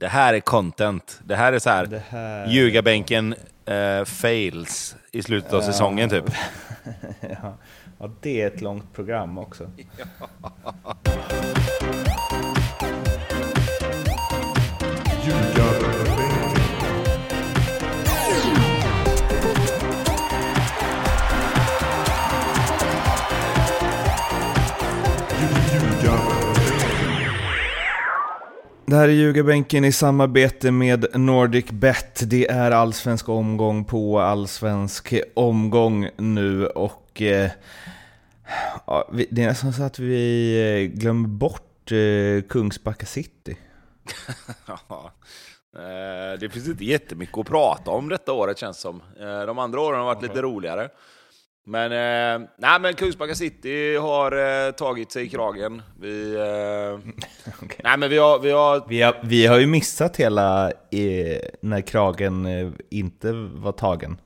[0.00, 1.20] Det här är content.
[1.24, 2.46] Det här är så här, Det här...
[2.46, 6.24] ljugarbänken eh, fails i slutet av säsongen typ.
[7.20, 7.54] ja.
[7.98, 9.70] ja, det är ett långt program också.
[28.90, 32.20] Det här är Ljugarbänken i samarbete med Nordic Bet.
[32.30, 37.50] Det är allsvensk omgång på allsvensk omgång nu och eh,
[38.86, 40.54] ja, det är nästan så att vi
[40.92, 43.56] eh, glömmer bort eh, Kungsbacka City.
[44.66, 45.12] Ja.
[45.76, 49.02] Eh, Det finns inte jättemycket att prata om detta året känns som.
[49.20, 50.88] Eh, De andra åren har varit lite roligare.
[51.66, 55.82] Men, eh, nej, men Kungsbacka City har eh, tagit sig i kragen.
[56.00, 57.12] Vi, eh,
[57.84, 61.80] nej, men vi, har, vi har Vi har, vi har ju missat hela eh, när
[61.80, 64.20] kragen eh, inte var tagen.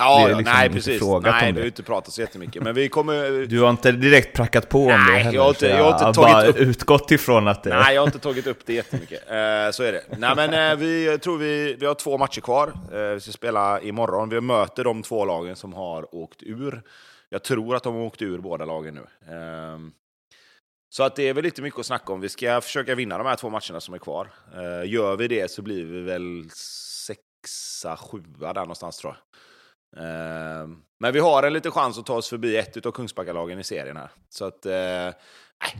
[0.00, 1.02] Ja, liksom nej precis.
[1.02, 1.66] Nej, vi har det.
[1.66, 2.62] inte pratat så jättemycket.
[2.62, 3.46] Men vi kommer...
[3.46, 5.36] Du har inte direkt prackat på om det Nej, heller.
[5.36, 7.70] jag har inte- jag har inte har tagit bara upp- utgått ifrån att det...
[7.74, 9.22] Nej, jag har inte tagit upp det jättemycket.
[9.30, 10.04] Eh, så är det.
[10.18, 12.72] Nej, men eh, vi jag tror vi, vi har två matcher kvar.
[12.92, 14.28] Eh, vi ska spela imorgon.
[14.28, 16.82] Vi möter de två lagen som har åkt ur.
[17.28, 19.32] Jag tror att de har åkt ur båda lagen nu.
[19.34, 19.92] Ehm,
[20.92, 22.20] så att det är väl lite mycket att snacka om.
[22.20, 24.28] Vi ska försöka vinna de här två matcherna som är kvar.
[24.84, 29.20] Gör vi det så blir vi väl sexa, sjua där någonstans tror jag.
[29.96, 33.64] Ehm, men vi har en liten chans att ta oss förbi ett av Kungsbackalagen i
[33.64, 34.10] serien här.
[34.28, 35.14] Så att, eh,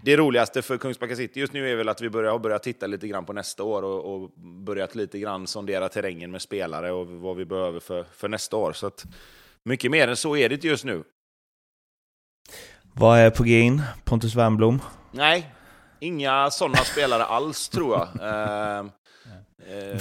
[0.03, 2.87] det roligaste för Kungsbacka City just nu är väl att vi börjar, har börjat titta
[2.87, 4.31] lite grann på nästa år och, och
[4.65, 8.73] börjat lite grann sondera terrängen med spelare och vad vi behöver för, för nästa år.
[8.73, 9.05] Så att,
[9.65, 11.05] mycket mer än så är det inte just nu.
[12.93, 13.83] Vad är på G in?
[14.05, 14.83] Pontus Wernbloom?
[15.13, 15.51] Nej,
[16.01, 18.09] inga sådana spelare alls tror jag.
[18.79, 18.91] Ehm,
[19.69, 19.99] ehm,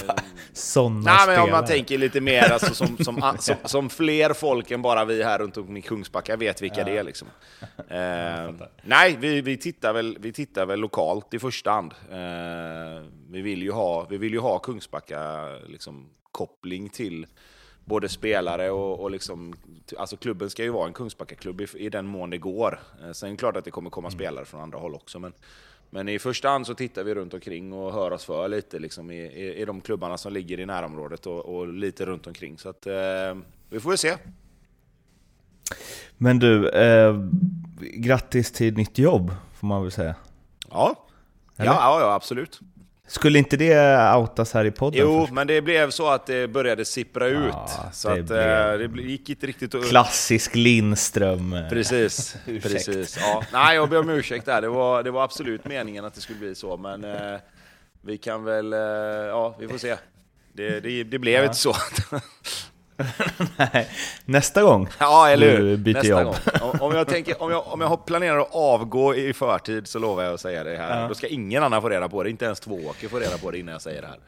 [0.52, 1.44] Sådana Nej, men spelare.
[1.44, 5.22] om man tänker lite mer alltså, som, som, som, som fler folk än bara vi
[5.22, 7.02] här runt omkring Kungsbacka vet vilka det är.
[7.04, 7.28] Liksom.
[7.88, 8.50] Eh,
[8.82, 11.94] nej, vi, vi, tittar väl, vi tittar väl lokalt i första hand.
[12.10, 17.26] Eh, vi, vill ju ha, vi vill ju ha Kungsbacka liksom, koppling till
[17.84, 19.54] både spelare och, och liksom,
[19.98, 22.80] alltså klubben ska ju vara en Kungsbacka-klubb i, i den mån det går.
[23.02, 25.18] Eh, sen är det klart att det kommer komma spelare från andra håll också.
[25.18, 25.32] Men,
[25.90, 29.10] men i första hand så tittar vi runt omkring och hör oss för lite liksom,
[29.10, 32.58] i, i, i de klubbarna som ligger i närområdet och, och lite runt omkring.
[32.58, 32.94] Så att, eh,
[33.70, 34.16] vi får väl se.
[36.16, 37.24] Men du, eh,
[37.80, 40.14] grattis till nytt jobb, får man väl säga.
[40.70, 41.06] Ja,
[41.56, 42.60] ja, ja, ja absolut.
[43.10, 45.00] Skulle inte det outas här i podden?
[45.00, 45.32] Jo, först?
[45.32, 47.54] men det blev så att det började sippra ut.
[47.92, 49.88] så det att blev- eh, det bli- gick inte riktigt att...
[49.88, 51.52] Klassisk Lindström.
[51.52, 51.68] eh.
[51.68, 53.18] Precis, precis.
[53.20, 53.42] Ja.
[53.52, 54.60] Nej, jag ber om ursäkt där.
[54.62, 57.38] Det var, det var absolut meningen att det skulle bli så, men eh,
[58.02, 58.72] vi kan väl...
[58.72, 59.96] Eh, ja, vi får se.
[60.52, 61.74] Det, det, det blev inte så.
[63.72, 63.88] Nej,
[64.24, 65.76] Nästa gång ja, eller hur?
[65.76, 66.34] byter Nästa jobb.
[66.60, 66.80] gång.
[66.80, 70.22] Om, jag tänker, om, jag, om jag har planerat att avgå i förtid så lovar
[70.22, 71.00] jag att säga det här.
[71.02, 71.08] Ja.
[71.08, 72.30] Då ska ingen annan få reda på det.
[72.30, 74.18] Inte ens Tvååker få reda på det innan jag säger det här.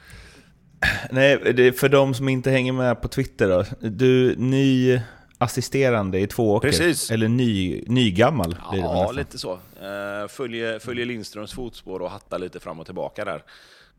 [1.10, 3.64] Nej, det är för de som inte hänger med på Twitter då.
[3.80, 5.00] Du, ny
[5.38, 6.68] assisterande i Tvååker.
[6.68, 7.10] Precis.
[7.10, 9.52] Eller ny, nygammal Ja, lite så.
[9.52, 13.42] Uh, följer, följer Lindströms fotspår och hattar lite fram och tillbaka där.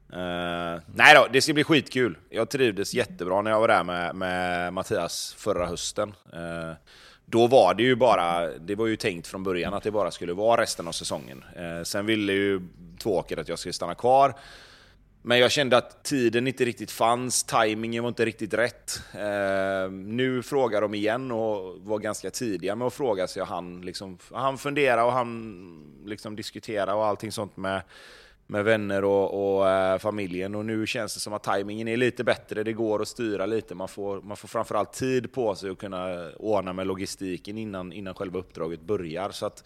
[0.09, 2.17] Uh, nej då, det ska bli skitkul.
[2.29, 6.09] Jag trivdes jättebra när jag var där med, med Mattias förra hösten.
[6.33, 6.73] Uh,
[7.25, 10.33] då var det ju bara, det var ju tänkt från början att det bara skulle
[10.33, 11.43] vara resten av säsongen.
[11.59, 12.61] Uh, sen ville ju
[13.03, 14.33] Tvååker att jag skulle stanna kvar.
[15.21, 19.01] Men jag kände att tiden inte riktigt fanns, tajmingen var inte riktigt rätt.
[19.13, 23.81] Eh, nu frågar de igen och var ganska tidiga med att fråga, så jag hann
[23.81, 27.81] liksom, han fundera och han liksom, liksom diskutera och allting sånt med,
[28.47, 30.55] med vänner och, och äh, familjen.
[30.55, 33.75] Och nu känns det som att tajmingen är lite bättre, det går att styra lite.
[33.75, 38.13] Man får, man får framförallt tid på sig att kunna ordna med logistiken innan, innan
[38.13, 39.29] själva uppdraget börjar.
[39.29, 39.63] Så att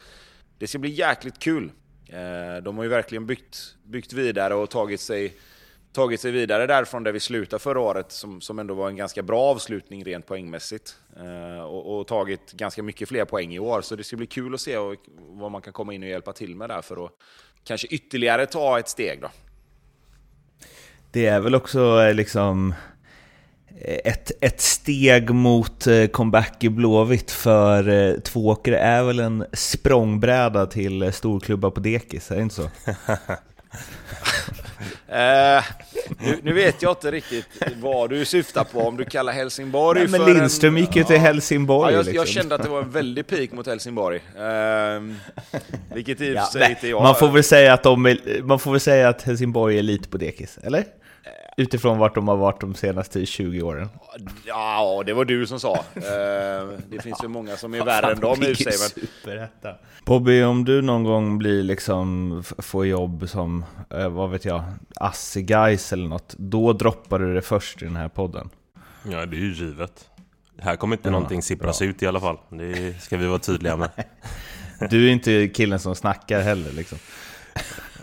[0.57, 1.71] det ska bli jäkligt kul.
[2.09, 5.33] Äh, De har ju verkligen byggt, byggt vidare och tagit sig,
[5.93, 9.23] tagit sig vidare därifrån där vi slutade förra året, som, som ändå var en ganska
[9.23, 10.97] bra avslutning rent poängmässigt.
[11.17, 14.53] Eh, Och, och tagit ganska mycket fler poäng i år, så det ska bli kul
[14.53, 17.11] att se och- vad man kan komma in och hjälpa till med där för att
[17.67, 19.21] kanske ytterligare ta ett steg.
[19.21, 19.29] Då.
[21.11, 22.73] Det är väl också eh, liksom
[23.81, 29.45] eh, ett, ett steg mot eh, comeback i Blåvitt för eh, Tvååker är väl en
[29.53, 32.69] språngbräda till storklubbar på dekis, är det inte så?
[35.09, 35.63] Eh,
[36.19, 37.45] nu, nu vet jag inte riktigt
[37.81, 41.03] vad du syftar på, om du kallar Helsingborg Nej, men för Lindström en, gick ju
[41.03, 41.93] till Helsingborg.
[41.93, 42.15] Ja, jag, liksom.
[42.15, 44.19] jag kände att det var en väldig peak mot Helsingborg.
[44.39, 45.15] Ehm,
[45.93, 47.01] vilket i och för Ja, sig inte jag...
[47.03, 50.09] man, får väl säga att de är, man får väl säga att Helsingborg är lite
[50.09, 50.83] på dekis, eller?
[51.59, 53.89] Utifrån vart de har varit de senaste 20 åren.
[54.45, 55.75] Ja, det var du som sa.
[55.75, 58.73] Eh, det finns ju många som är värre än dem i sig.
[59.25, 59.73] Men...
[60.05, 64.63] Bobby, om du någon gång blir liksom, får jobb som, eh, vad vet jag,
[64.95, 68.49] Assi Guys eller något, då droppar du det först i den här podden.
[69.03, 70.09] Ja, det är ju givet.
[70.59, 71.87] Här kommer inte ja, någonting sippras bra.
[71.87, 72.37] ut i alla fall.
[72.49, 73.89] Det ska vi vara tydliga med.
[74.89, 76.97] Du är inte killen som snackar heller liksom.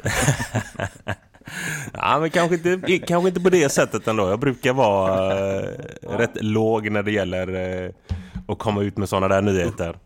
[1.92, 4.28] ja, men kanske inte, kanske inte på det sättet ändå.
[4.28, 5.68] Jag brukar vara äh,
[6.02, 7.90] rätt låg när det gäller äh,
[8.48, 9.96] att komma ut med sådana där nyheter.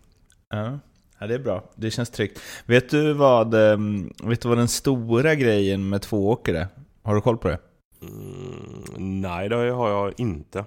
[0.51, 0.79] Ja.
[1.19, 1.65] ja, det är bra.
[1.75, 2.41] Det känns tryggt.
[2.67, 6.67] Vet du vad, ähm, vet du vad den stora grejen med tvååker är?
[7.03, 7.59] Har du koll på det?
[8.03, 10.65] Mm, nej, det har jag inte.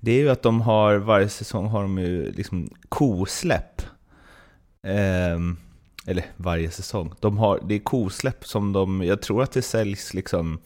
[0.00, 3.82] Det är ju att de har, varje säsong har de ju liksom kosläpp.
[5.34, 5.58] Um,
[6.06, 7.14] eller varje säsong.
[7.20, 10.60] De har, det är kosläpp som de, jag tror att det säljs liksom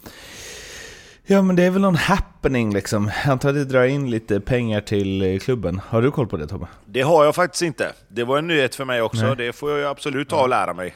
[1.29, 3.11] Ja men det är väl någon happening liksom.
[3.25, 5.81] Jag antar att det drar in lite pengar till klubben.
[5.89, 6.67] Har du koll på det Tobbe?
[6.87, 7.93] Det har jag faktiskt inte.
[8.09, 9.27] Det var en nyhet för mig också.
[9.27, 9.37] Nej.
[9.37, 10.95] Det får jag absolut ta och lära mig.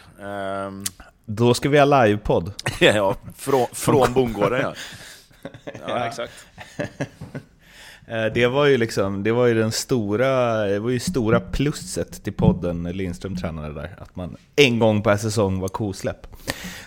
[0.67, 0.85] Um...
[1.27, 2.53] Då ska vi ha livepodd.
[2.81, 4.75] ja, från, från bondgården ja.
[5.89, 6.33] Ja, exakt.
[8.11, 12.25] Eh, det var ju liksom, det var ju den stora, det var ju stora plusset
[12.25, 13.97] till podden när Lindström tränade där.
[13.99, 16.27] Att man en gång per säsong var kosläpp.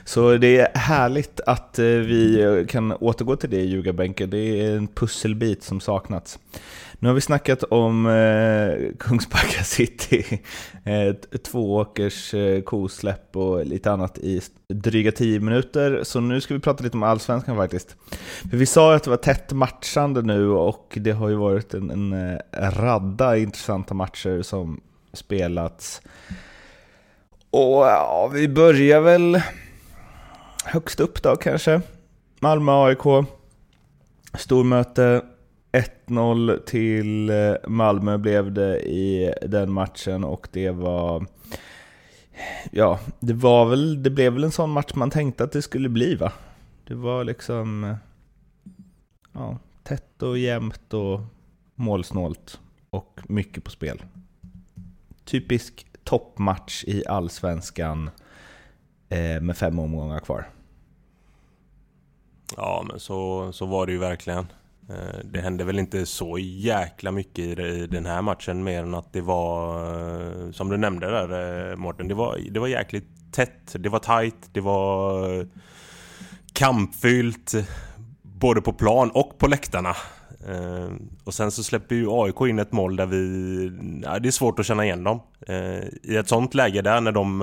[0.05, 4.29] Så det är härligt att eh, vi kan återgå till det i ljugarbänken.
[4.29, 6.39] Det är en pusselbit som saknats.
[7.03, 10.41] Nu har vi snackat om eh, Kungsbacka City,
[10.83, 16.03] eh, två åkers eh, kosläpp och lite annat i dryga tio minuter.
[16.03, 17.95] Så nu ska vi prata lite om Allsvenskan faktiskt.
[18.49, 21.73] För vi sa ju att det var tätt matchande nu och det har ju varit
[21.73, 24.81] en, en, en eh, radda intressanta matcher som
[25.13, 26.01] spelats.
[27.49, 29.41] Och ja, vi börjar väl
[30.65, 31.81] högst upp då kanske.
[32.39, 33.27] Malmö-AIK.
[34.37, 35.21] Stormöte
[35.73, 41.25] 1-0 till eh, Malmö blev det i den matchen och det var...
[42.71, 45.89] Ja, det var väl, det blev väl en sån match man tänkte att det skulle
[45.89, 46.31] bli va?
[46.87, 47.83] Det var liksom...
[47.83, 47.95] Eh,
[49.33, 51.21] ja, tätt och jämnt och
[51.75, 52.59] målsnålt
[52.89, 54.03] och mycket på spel.
[55.25, 58.09] Typisk toppmatch i Allsvenskan
[59.09, 60.49] eh, med fem omgångar kvar.
[62.57, 64.47] Ja, men så, så var det ju verkligen.
[64.89, 69.13] Eh, det hände väl inte så jäkla mycket i den här matchen mer än att
[69.13, 69.77] det var
[70.45, 72.07] eh, som du nämnde där eh, Mårten.
[72.07, 75.47] Det var, det var jäkligt tätt, det var tight, det var
[76.53, 77.53] kampfyllt
[78.21, 79.95] både på plan och på läktarna.
[81.23, 83.71] Och sen så släpper ju AIK in ett mål där vi...
[84.03, 85.19] Ja, det är svårt att känna igen dem.
[86.03, 87.41] I ett sånt läge där när de...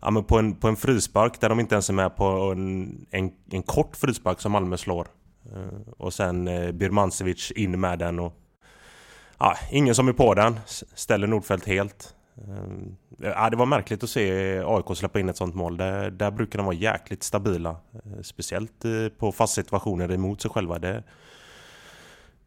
[0.00, 3.06] Ja, men på, en, på en frispark där de inte ens är med på en,
[3.10, 5.06] en, en kort frispark som Malmö slår.
[5.54, 8.32] Eh, och sen eh, Birmancevic in med den och...
[9.38, 10.60] Ja, ingen som är på den.
[10.94, 12.14] Ställer Nordfeldt helt.
[12.36, 15.76] Eh, ja, det var märkligt att se AIK släppa in ett sånt mål.
[15.76, 17.70] Där, där brukar de vara jäkligt stabila.
[17.70, 18.84] Eh, speciellt
[19.18, 20.78] på fast situationer emot sig själva.
[20.78, 21.02] Det,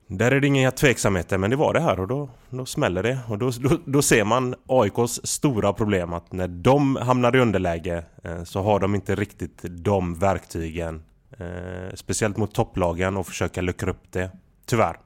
[0.07, 3.19] där är det inga tveksamheter, men det var det här och då, då smäller det.
[3.28, 8.04] Och då, då, då ser man AIKs stora problem att när de hamnar i underläge
[8.45, 11.04] så har de inte riktigt de verktygen
[11.38, 14.31] Eh, speciellt mot topplagen och försöka luckra upp det.
[14.66, 15.00] Tyvärr.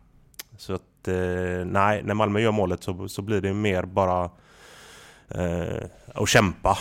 [0.58, 4.30] Så att eh, nej, när Malmö gör målet så, så blir det mer bara
[5.30, 5.84] eh,
[6.15, 6.77] att kämpa.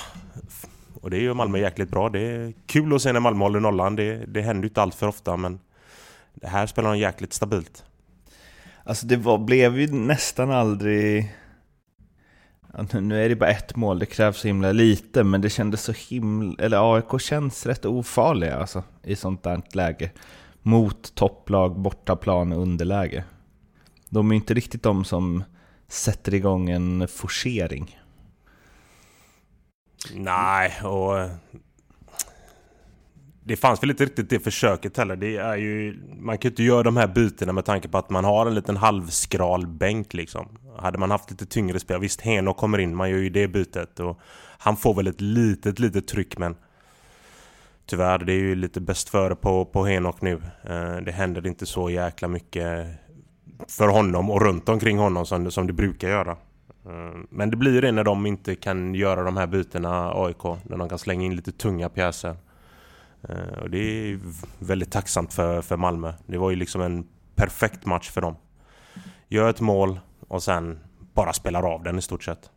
[1.00, 2.08] Och det gör Malmö jäkligt bra.
[2.08, 3.96] Det är kul att se när Malmö håller nollan.
[3.96, 5.60] Det, det händer ju inte allt för ofta men
[6.34, 7.84] det här spelar de jäkligt stabilt.
[8.84, 11.34] Alltså det var, blev ju nästan aldrig
[12.92, 15.92] nu är det bara ett mål, det krävs så himla lite, men det kändes så
[15.92, 16.64] himla...
[16.64, 20.10] Eller AIK känns rätt ofarliga alltså, i sånt där läge.
[20.62, 23.24] Mot topplag, bortaplan, underläge.
[24.08, 25.44] De är inte riktigt de som
[25.88, 27.98] sätter igång en forcering.
[30.14, 31.28] Nej, och
[33.44, 35.16] det fanns väl inte riktigt det försöket heller.
[35.16, 38.10] Det är ju, man kan ju inte göra de här bytena med tanke på att
[38.10, 40.48] man har en liten halvskral bänk liksom.
[40.78, 44.00] Hade man haft lite tyngre spel, visst Henok kommer in, man gör ju det bytet
[44.00, 44.20] och
[44.58, 46.56] han får väl ett litet, litet tryck men
[47.86, 50.42] Tyvärr, det är ju lite bäst före på, på Henok nu.
[50.64, 52.86] Eh, det händer inte så jäkla mycket
[53.68, 56.30] för honom och runt omkring honom som, som det brukar göra.
[56.86, 60.76] Eh, men det blir det när de inte kan göra de här bytena AIK, när
[60.76, 62.36] de kan slänga in lite tunga pjäser.
[63.28, 64.18] Eh, och det är
[64.58, 66.12] väldigt tacksamt för, för Malmö.
[66.26, 68.36] Det var ju liksom en perfekt match för dem.
[69.28, 70.78] Gör ett mål och sen
[71.14, 72.50] bara spelar av den i stort sett.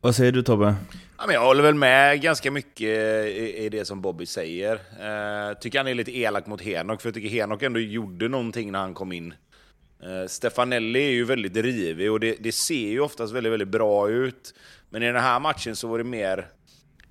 [0.00, 0.74] Vad säger du Tobbe?
[1.18, 2.88] Ja, men jag håller väl med ganska mycket
[3.26, 4.74] i, i det som Bobby säger.
[4.74, 8.72] Eh, tycker han är lite elak mot Henok, för jag tycker Henok ändå gjorde någonting
[8.72, 9.34] när han kom in.
[10.02, 14.08] Eh, Stefanelli är ju väldigt rivig och det, det, ser ju oftast väldigt, väldigt bra
[14.08, 14.54] ut.
[14.90, 16.48] Men i den här matchen så var det mer...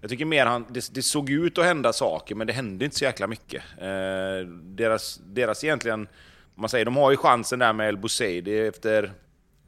[0.01, 0.65] Jag tycker mer han...
[0.69, 3.63] Det, det såg ut att hända saker, men det hände inte så jäkla mycket.
[3.77, 6.07] Eh, deras, deras egentligen...
[6.55, 9.11] Man säger, de har ju chansen där med El Bouzedi efter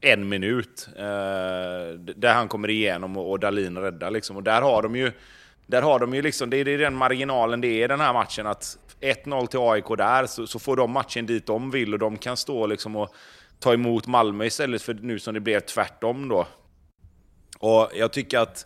[0.01, 0.87] en minut.
[0.95, 1.03] Eh,
[2.15, 4.35] där han kommer igenom och, och Dalin räddar liksom.
[4.35, 5.11] Och där har de ju...
[5.67, 7.99] Där har de ju liksom, det är, det är den marginalen det är i den
[7.99, 11.93] här matchen att 1-0 till AIK där, så, så, får de matchen dit de vill
[11.93, 13.15] och de kan stå liksom och
[13.59, 16.47] ta emot Malmö istället för nu som det blev tvärtom då.
[17.59, 18.65] Och jag tycker att...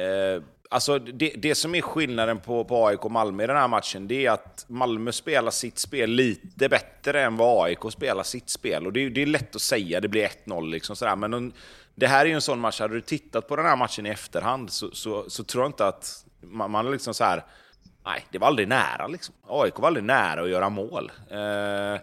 [0.00, 3.68] Eh, alltså det, det som är skillnaden på, på AIK och Malmö i den här
[3.68, 8.50] matchen, det är att Malmö spelar sitt spel lite bättre än vad AIK spelar sitt
[8.50, 8.86] spel.
[8.86, 11.52] Och det, det är lätt att säga, det blir 1-0 liksom sådär, men en,
[11.94, 14.10] det här är ju en sån match, hade du tittat på den här matchen i
[14.10, 17.44] efterhand så, så, så tror jag inte att man, man liksom så här,
[18.04, 19.34] nej, det var aldrig nära liksom.
[19.46, 21.12] AIK var aldrig nära att göra mål.
[21.30, 22.00] Eh,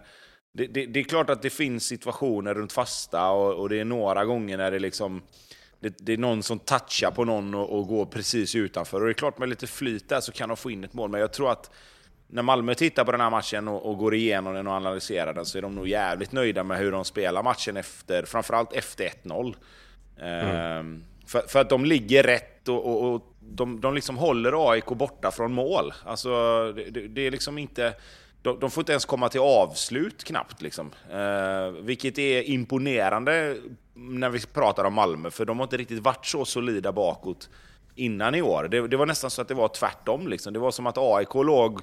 [0.54, 3.84] det, det, det, är klart att det finns situationer runt fasta och, och det är
[3.84, 5.22] några gånger när det liksom
[5.80, 9.00] det, det, är någon som touchar på någon och, och, går precis utanför.
[9.00, 11.10] Och det är klart med lite flyt där så kan de få in ett mål,
[11.10, 11.70] men jag tror att
[12.26, 15.46] när Malmö tittar på den här matchen och, och, går igenom den och analyserar den
[15.46, 19.54] så är de nog jävligt nöjda med hur de spelar matchen efter, framförallt efter 1-0.
[20.18, 20.56] Mm.
[20.56, 24.86] Ehm, för, för, att de ligger rätt och, och, och de, de liksom håller AIK
[24.86, 25.92] borta från mål.
[26.04, 26.28] Alltså,
[26.72, 27.94] det, det är liksom inte...
[28.48, 30.62] De, de, får inte ens komma till avslut knappt.
[30.62, 30.90] Liksom.
[31.10, 33.56] Eh, vilket är imponerande
[33.94, 37.48] när vi pratar om Malmö, för de har inte riktigt varit så solida bakåt
[37.94, 38.68] innan i år.
[38.70, 40.28] Det, det var nästan så att det var tvärtom.
[40.28, 40.52] Liksom.
[40.52, 41.80] Det var som att AIK låg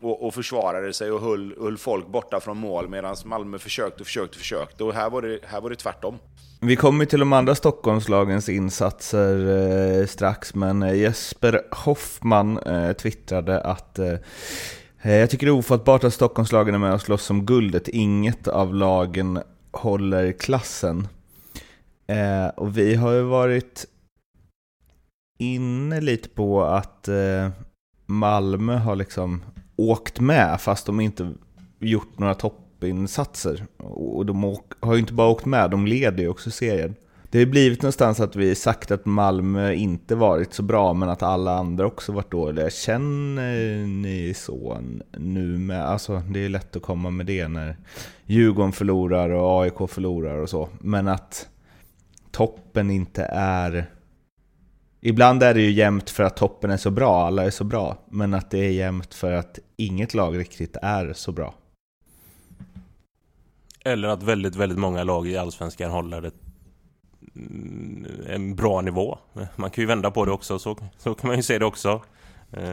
[0.00, 4.06] och, och försvarade sig och höll, höll folk borta från mål medan Malmö försökte och
[4.06, 4.84] försökte och försökte.
[4.84, 6.18] Och här var det, här var det tvärtom.
[6.60, 13.60] Vi kommer till de andra Stockholmslagens insatser eh, strax, men eh, Jesper Hoffman eh, twittrade
[13.60, 14.14] att eh,
[15.04, 17.88] Eh, jag tycker det är ofattbart att Stockholmslagen är med och slåss om guldet.
[17.88, 19.38] Inget av lagen
[19.70, 21.08] håller klassen.
[22.06, 23.86] Eh, och vi har ju varit
[25.38, 27.50] inne lite på att eh,
[28.06, 29.42] Malmö har liksom
[29.76, 31.32] åkt med fast de inte
[31.78, 33.66] gjort några toppinsatser.
[33.78, 36.94] Och de har ju inte bara åkt med, de leder ju också serien.
[37.32, 41.22] Det har blivit någonstans att vi sagt att Malmö inte varit så bra men att
[41.22, 42.70] alla andra också varit dåliga.
[42.70, 44.78] Känner ni så
[45.16, 45.84] nu med?
[45.84, 47.76] Alltså det är lätt att komma med det när
[48.26, 50.68] Djurgården förlorar och AIK förlorar och så.
[50.80, 51.48] Men att
[52.30, 53.90] toppen inte är...
[55.00, 57.98] Ibland är det ju jämnt för att toppen är så bra, alla är så bra.
[58.10, 61.54] Men att det är jämnt för att inget lag riktigt är så bra.
[63.84, 66.34] Eller att väldigt, väldigt många lag i Allsvenskan håller ett,
[68.28, 69.18] en bra nivå.
[69.56, 72.02] Man kan ju vända på det också, så, så kan man ju se det också.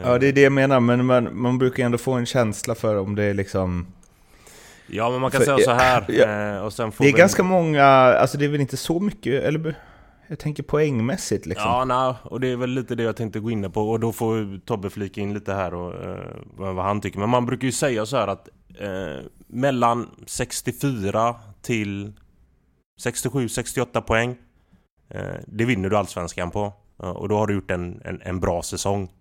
[0.04, 2.98] Ja, det är det jag menar, men man, man brukar ändå få en känsla för
[2.98, 3.88] om det är liksom
[4.92, 6.06] Ja, men man kan för, säga så här.
[6.10, 7.20] Ja, eh, och sen får det är vi...
[7.20, 9.75] ganska många, alltså det är väl inte så mycket, eller
[10.28, 11.68] jag tänker poängmässigt liksom.
[11.68, 13.89] Ja, nej, och det är väl lite det jag tänkte gå in på.
[13.89, 16.25] Och då får Tobbe flika in lite här och eh,
[16.56, 17.20] vad han tycker.
[17.20, 18.50] Men man brukar ju säga så här att
[18.80, 22.13] eh, mellan 64 till
[23.06, 24.36] 67-68 poäng.
[25.10, 26.74] Eh, det vinner du Allsvenskan på.
[26.98, 29.12] och då har du gjort en, en, en bra säsong.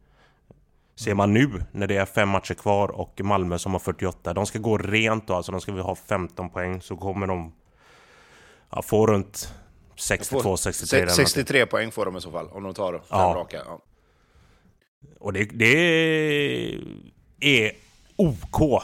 [0.97, 4.47] Ser man nu när det är fem matcher kvar och Malmö som har 48, de
[4.47, 7.53] ska gå rent då, alltså de ska ha 15 poäng så kommer de
[8.71, 9.55] ja, få runt
[9.97, 11.07] 62-63.
[11.09, 13.35] 63 poäng får de i så fall, om de tar fem ja.
[13.37, 13.63] raka.
[13.67, 13.81] Ja.
[15.21, 16.75] Och det, det
[17.41, 17.73] är
[18.17, 18.83] OK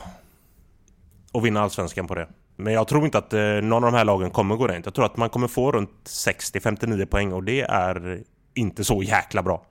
[1.33, 2.29] att vinna Allsvenskan på det.
[2.57, 4.87] Men jag tror inte att eh, någon av de här lagen kommer gå rent.
[4.87, 8.23] Jag tror att man kommer få runt 60-59 poäng och det är
[8.55, 9.67] inte så jäkla bra.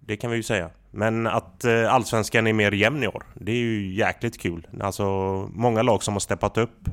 [0.00, 0.70] Det kan vi ju säga.
[0.90, 4.66] Men att eh, allsvenskan är mer jämn i år, det är ju jäkligt kul.
[4.80, 5.04] Alltså
[5.54, 6.88] många lag som har steppat upp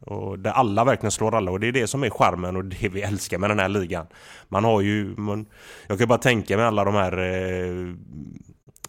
[0.00, 2.88] och där alla verkligen slår alla och det är det som är charmen och det
[2.88, 4.06] vi älskar med den här ligan.
[4.48, 5.46] Man har ju, man,
[5.86, 7.94] jag kan bara tänka mig alla de här eh,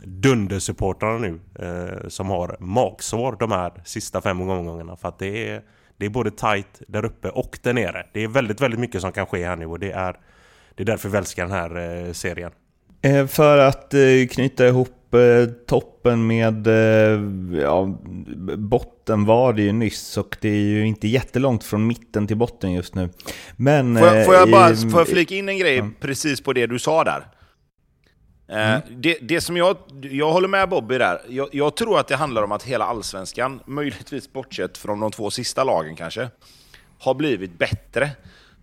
[0.04, 5.62] dundersupportrarna nu eh, som har magsår de här sista fem omgångarna för att det är,
[5.98, 8.08] det är både tight där uppe och där nere.
[8.14, 10.20] Det är väldigt, väldigt mycket som kan ske här nu och det är,
[10.75, 12.52] det är därför vi älskar den här eh, serien.
[13.02, 16.68] Eh, för att eh, knyta ihop eh, toppen med
[17.62, 17.98] ja,
[18.58, 22.74] botten var det ju nyss och det är ju inte jättelångt från mitten till botten
[22.74, 23.10] just nu.
[23.56, 23.98] Men...
[23.98, 25.90] Får jag, får jag bara får jag flika in en grej ja.
[26.00, 27.28] precis på det du sa där?
[28.48, 28.82] Mm.
[28.90, 31.22] Det, det, som jag, jag håller med Bobby där.
[31.30, 35.32] Jag, jag, tror att det handlar om att hela allsvenskan, möjligtvis bortsett från de två
[35.32, 36.30] sista lagen kanske,
[37.00, 38.10] har blivit bättre.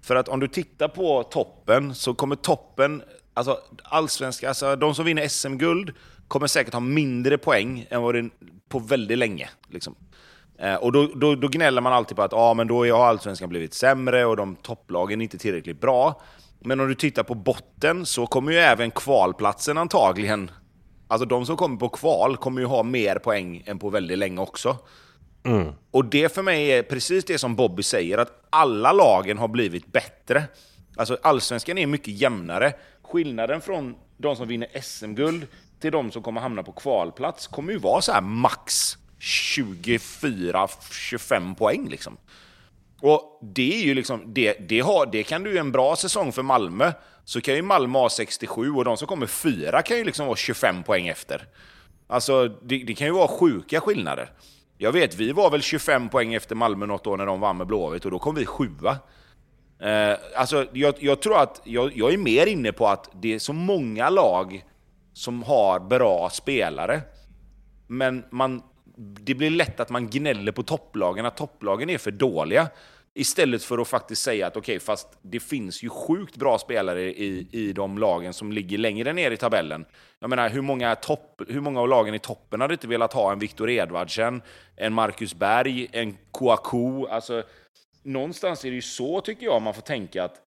[0.03, 3.03] För att om du tittar på toppen så kommer toppen,
[3.35, 5.95] alltså allsvenska, alltså de som vinner SM-guld
[6.29, 8.31] kommer säkert ha mindre poäng än vad det
[8.69, 9.49] på väldigt länge.
[9.69, 9.95] Liksom.
[10.59, 13.49] Eh, och då, då, då gnäller man alltid på att ah, men då har allsvenskan
[13.49, 16.23] blivit sämre och de topplagen är inte tillräckligt bra.
[16.65, 20.51] Men om du tittar på botten så kommer ju även kvalplatsen antagligen,
[21.09, 24.41] alltså de som kommer på kval kommer ju ha mer poäng än på väldigt länge
[24.41, 24.79] också.
[25.45, 25.73] Mm.
[25.91, 29.93] Och det för mig är precis det som Bobby säger, att alla lagen har blivit
[29.93, 30.45] bättre.
[30.97, 32.73] Alltså allsvenskan är mycket jämnare.
[33.03, 35.47] Skillnaden från de som vinner SM-guld
[35.81, 41.89] till de som kommer hamna på kvalplats kommer ju vara så här max 24-25 poäng
[41.89, 42.17] liksom.
[43.03, 46.33] Och det är ju liksom, det, det, har, det kan du ju en bra säsong
[46.33, 46.93] för Malmö,
[47.25, 50.37] så kan ju Malmö ha 67 och de som kommer fyra kan ju liksom vara
[50.37, 51.47] 25 poäng efter.
[52.07, 54.31] Alltså, det, det kan ju vara sjuka skillnader.
[54.79, 57.67] Jag vet, vi var väl 25 poäng efter Malmö något år när de vann med
[57.67, 58.99] Blåvitt och då kom vi sjua.
[59.81, 63.39] Eh, alltså, jag, jag, tror att jag, jag är mer inne på att det är
[63.39, 64.65] så många lag
[65.13, 67.01] som har bra spelare.
[67.87, 68.63] Men man,
[68.97, 72.69] det blir lätt att man gnäller på topplagen, att topplagen är för dåliga.
[73.15, 77.03] Istället för att faktiskt säga att okej, okay, fast det finns ju sjukt bra spelare
[77.03, 79.85] i, i de lagen som ligger längre ner i tabellen.
[80.19, 83.33] Jag menar, hur många, topp, hur många av lagen i toppen hade inte velat ha
[83.33, 84.43] en Viktor Edvardsen,
[84.77, 87.07] en Marcus Berg, en Kouakou?
[87.07, 87.43] Alltså,
[88.03, 90.43] någonstans är det ju så, tycker jag, man får tänka att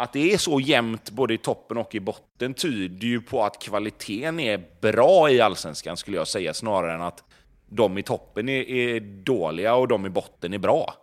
[0.00, 3.62] att det är så jämnt både i toppen och i botten tyder ju på att
[3.62, 7.24] kvaliteten är bra i Allsvenskan, skulle jag säga, snarare än att
[7.70, 10.94] de i toppen är, är dåliga och de i botten är bra.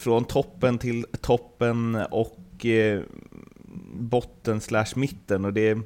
[0.00, 3.02] Från toppen till toppen och eh,
[3.94, 5.78] botten slash mitten och det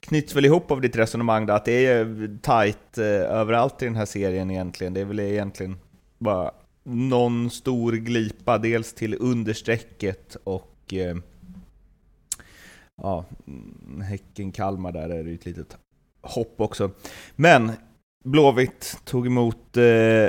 [0.00, 3.96] knyts väl ihop av ditt resonemang då, att det är tight eh, överallt i den
[3.96, 4.94] här serien egentligen.
[4.94, 5.76] Det är väl egentligen
[6.18, 6.50] bara
[6.82, 11.16] någon stor glipa, dels till understrecket och eh,
[13.02, 13.24] ja,
[14.02, 15.76] Häcken-Kalmar där är det ju ett litet
[16.22, 16.90] hopp också.
[17.36, 17.72] Men
[18.26, 20.28] Blåvitt tog emot eh,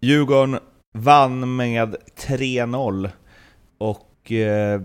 [0.00, 0.58] Djurgården,
[0.92, 3.10] vann med 3-0
[3.78, 4.80] och eh,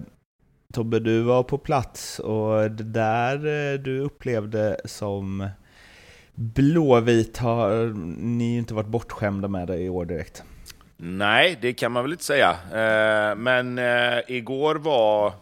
[0.73, 5.49] Tobbe, du var på plats och det där eh, du upplevde som
[6.33, 10.43] Blåvit har ni inte varit bortskämda med det i år direkt.
[10.97, 12.49] Nej, det kan man väl inte säga.
[12.51, 15.33] Eh, men eh, igår var...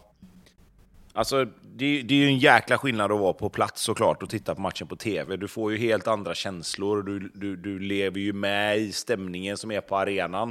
[1.12, 1.46] Alltså,
[1.78, 4.60] det, det, är ju en jäkla skillnad att vara på plats såklart och titta på
[4.60, 5.36] matchen på TV.
[5.36, 7.02] Du får ju helt andra känslor.
[7.02, 10.50] Du, du, du lever ju med i stämningen som är på arenan.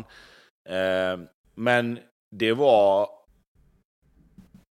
[0.70, 1.20] Eh,
[1.56, 2.00] men
[2.32, 3.10] det var...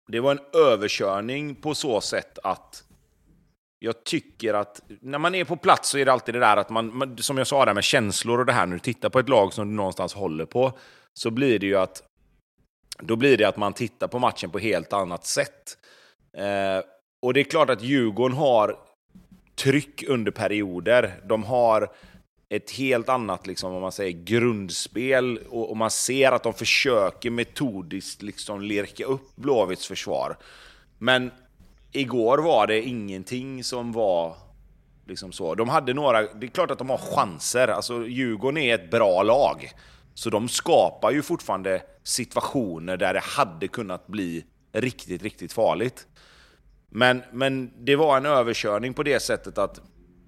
[0.08, 2.84] Det var en överkörning på så sätt att
[3.80, 6.70] jag tycker att när man är på plats så är det alltid det där att
[6.70, 9.30] man, som jag sa där med känslor och det här, när du tittar på ett
[9.30, 10.78] lag som du någonstans håller på,
[11.13, 12.04] så blir det ju att
[13.00, 15.78] då blir det att man tittar på matchen på helt annat sätt.
[16.38, 16.84] Eh,
[17.22, 18.76] och det är klart att Djurgården har
[19.56, 21.13] tryck under perioder.
[21.26, 21.91] De har
[22.50, 27.30] ett helt annat liksom, om man säger, grundspel och, och man ser att de försöker
[27.30, 30.38] metodiskt liksom, lirka upp Blåvitts försvar.
[30.98, 31.32] Men
[31.91, 34.36] igår var det ingenting som var
[35.08, 35.56] liksom så.
[35.56, 37.67] De hade några, det är klart att de har chanser.
[37.67, 39.72] Alltså Djurgården är ett bra lag.
[40.13, 46.08] Så de skapar ju fortfarande situationer där det hade kunnat bli riktigt, riktigt farligt.
[46.95, 49.82] Men, men det var en överkörning på det sättet att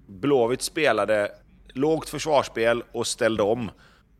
[0.06, 1.32] Blåvitt spelade
[1.68, 3.70] lågt försvarsspel och ställde om.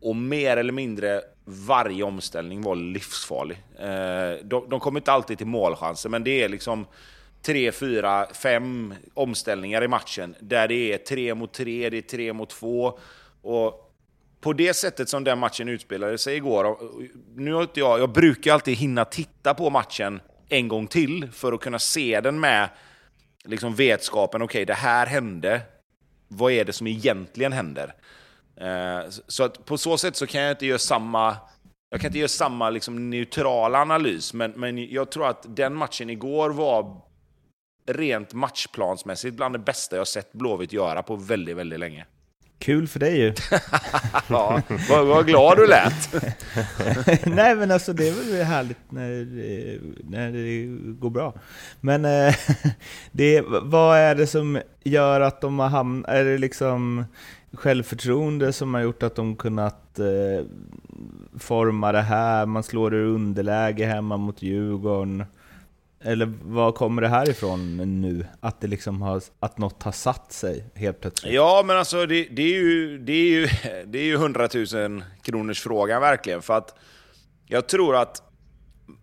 [0.01, 3.57] Och mer eller mindre varje omställning var livsfarlig.
[3.79, 6.85] Eh, de, de kom inte alltid till målchanser, men det är liksom
[7.41, 12.33] tre, fyra, fem omställningar i matchen där det är tre mot tre, det är tre
[12.33, 12.99] mot två.
[13.41, 13.93] Och
[14.41, 16.77] på det sättet som den matchen utspelade sig igår,
[17.35, 21.53] nu har inte jag, jag brukar alltid hinna titta på matchen en gång till för
[21.53, 22.69] att kunna se den med
[23.43, 25.61] liksom vetskapen, okej okay, det här hände,
[26.27, 27.93] vad är det som egentligen händer?
[28.55, 31.37] Eh, så att på så sätt så kan jag inte göra samma
[31.89, 36.09] jag kan inte göra samma liksom, neutrala analys, men, men jag tror att den matchen
[36.09, 37.01] igår var
[37.87, 42.05] rent matchplansmässigt bland det bästa jag sett Blåvitt göra på väldigt, väldigt länge.
[42.59, 43.33] Kul för dig ju.
[44.27, 46.13] ja, vad, vad glad du lät.
[47.25, 49.27] Nej men alltså det är väl härligt när,
[50.09, 50.65] när det
[50.99, 51.33] går bra.
[51.81, 52.35] Men eh,
[53.11, 57.05] det, vad är det som gör att de har hamnat, är det liksom
[57.53, 60.45] självförtroende som har gjort att de kunnat eh,
[61.39, 62.45] forma det här?
[62.45, 65.25] Man slår ur underläge hemma mot Djurgården.
[66.03, 68.25] Eller var kommer det här ifrån nu?
[68.39, 71.33] Att, det liksom har, att något har satt sig helt plötsligt?
[71.33, 73.47] Ja, men alltså det, det är ju, det är ju,
[73.85, 76.41] det är ju 100 000 kronors frågan verkligen.
[76.41, 76.75] För att
[77.45, 78.23] jag tror att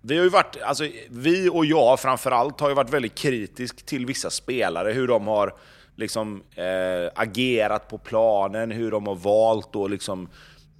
[0.03, 4.07] vi har ju varit, alltså vi och jag framförallt har ju varit väldigt kritisk till
[4.07, 5.55] vissa spelare, hur de har
[5.97, 10.29] liksom eh, agerat på planen, hur de har valt och liksom eh,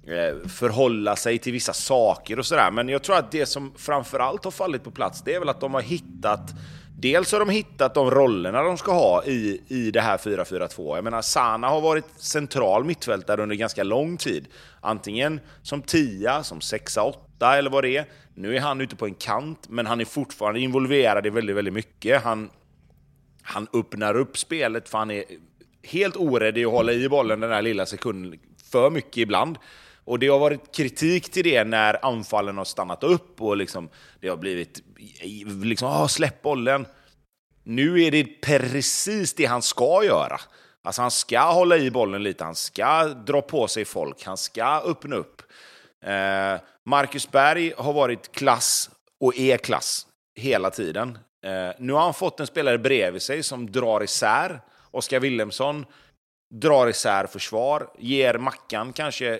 [0.07, 2.71] Eh, förhålla sig till vissa saker och sådär.
[2.71, 5.59] Men jag tror att det som framförallt har fallit på plats, det är väl att
[5.59, 6.53] de har hittat
[6.97, 10.95] Dels har de hittat de rollerna de ska ha i, i det här 4-4-2.
[10.95, 14.47] Jag menar, Sana har varit central mittfältare under ganska lång tid.
[14.81, 18.05] Antingen som tia, som sexa, åtta eller vad det är.
[18.33, 21.73] Nu är han ute på en kant, men han är fortfarande involverad i väldigt, väldigt
[21.73, 22.23] mycket.
[22.23, 22.49] Han,
[23.41, 25.23] han öppnar upp spelet, för han är
[25.83, 28.39] helt orädd i att hålla i bollen den där lilla sekunden
[28.71, 29.57] för mycket ibland.
[30.05, 33.89] Och det har varit kritik till det när anfallen har stannat upp och liksom,
[34.19, 34.81] det har blivit
[35.63, 36.85] liksom, ah, släpp bollen.
[37.63, 40.39] Nu är det precis det han ska göra.
[40.83, 44.81] Alltså han ska hålla i bollen lite, han ska dra på sig folk, han ska
[44.85, 45.41] öppna upp.
[46.05, 48.89] Eh, Marcus Berg har varit klass
[49.19, 51.17] och är klass hela tiden.
[51.45, 54.61] Eh, nu har han fått en spelare bredvid sig som drar isär.
[54.91, 55.85] Oskar Willemsson
[56.53, 59.39] drar isär försvar, ger Mackan kanske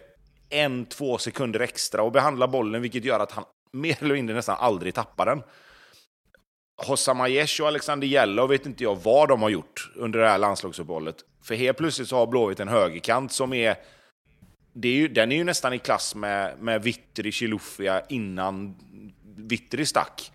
[0.56, 4.58] en, två sekunder extra och behandlar bollen, vilket gör att han mer eller mindre nästan
[4.60, 5.44] aldrig tappar den.
[6.78, 10.38] Hossa Aiesh och Alexander Jello vet inte jag vad de har gjort under det här
[10.38, 11.15] landslagsuppehållet.
[11.44, 13.76] För helt plötsligt så har Blåvitt en högerkant som är...
[14.74, 18.76] Det är ju, den är ju nästan i klass med, med Vittri Chilufya innan
[19.38, 20.32] Vittri stack.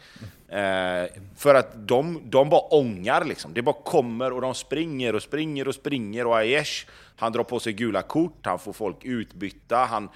[0.49, 1.05] Eh,
[1.37, 3.55] för att de, de bara ångar liksom.
[3.55, 6.87] Det bara kommer och de springer och springer och springer och Aiesh,
[7.21, 10.09] han drar på sig gula kort, han får folk utbytta, han,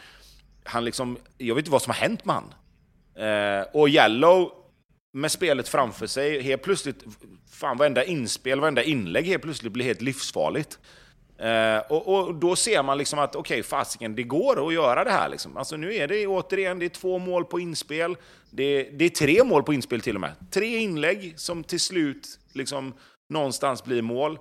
[0.65, 2.55] han liksom, jag vet inte vad som har hänt med han.
[3.27, 4.53] Eh, och Yellow,
[5.13, 7.05] med spelet framför sig, helt plötsligt,
[7.51, 10.79] fan varenda inspel, varenda inlägg helt plötsligt blir helt livsfarligt.
[11.39, 15.05] Eh, och, och, då ser man liksom att okej, okay, fasiken, det går att göra
[15.05, 15.29] det här.
[15.29, 15.57] Liksom.
[15.57, 18.17] Alltså, nu är det återigen det är två mål på inspel.
[18.51, 20.33] Det, det, är tre mål på inspel till och med.
[20.51, 22.95] Tre inlägg som till slut liksom,
[23.29, 24.39] någonstans blir mål.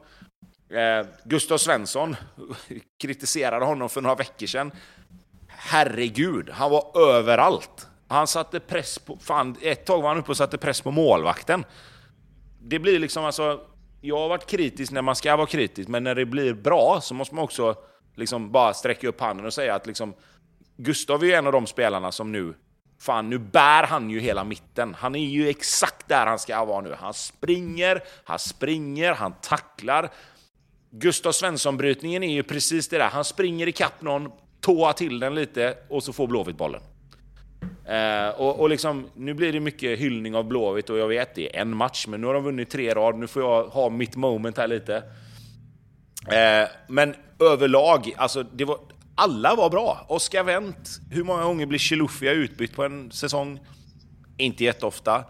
[0.73, 2.15] Eh, Gustav Svensson
[3.01, 4.71] kritiserade honom för några veckor sedan.
[5.47, 7.87] Herregud, han var överallt.
[8.07, 9.17] Han satte press på...
[9.17, 11.65] Fan, ett tag var han uppe och satte press på målvakten.
[12.61, 13.59] Det blir liksom alltså
[14.05, 17.13] jag har varit kritisk när man ska vara kritisk, men när det blir bra så
[17.13, 17.75] måste man också
[18.15, 20.13] liksom bara sträcka upp handen och säga att liksom,
[20.77, 22.53] Gustav är ju en av de spelarna som nu,
[22.99, 24.93] fan nu bär han ju hela mitten.
[24.93, 26.95] Han är ju exakt där han ska vara nu.
[26.99, 30.09] Han springer, han springer, han tacklar.
[30.95, 33.09] Gustav Svensson-brytningen är ju precis det där.
[33.09, 36.81] Han springer ikapp någon, tåar till den lite och så får Blåvitt bollen.
[37.85, 41.55] Eh, och, och liksom, nu blir det mycket hyllning av Blåvitt och jag vet det
[41.55, 43.15] är en match, men nu har de vunnit tre rad.
[43.15, 44.95] Nu får jag ha mitt moment här lite.
[46.31, 48.77] Eh, men överlag, alltså det var,
[49.15, 50.05] alla var bra.
[50.07, 53.59] Oskar Wendt, hur många gånger blir Chilufya utbytt på en säsong?
[54.37, 55.23] Inte jätteofta.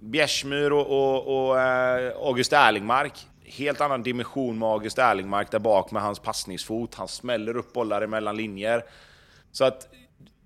[0.00, 5.90] Bjärsmyr och, och, och eh, August Erlingmark, helt annan dimension med August Erlingmark där bak
[5.90, 6.94] med hans passningsfot.
[6.94, 8.84] Han smäller upp bollar emellan linjer.
[9.52, 9.88] Så att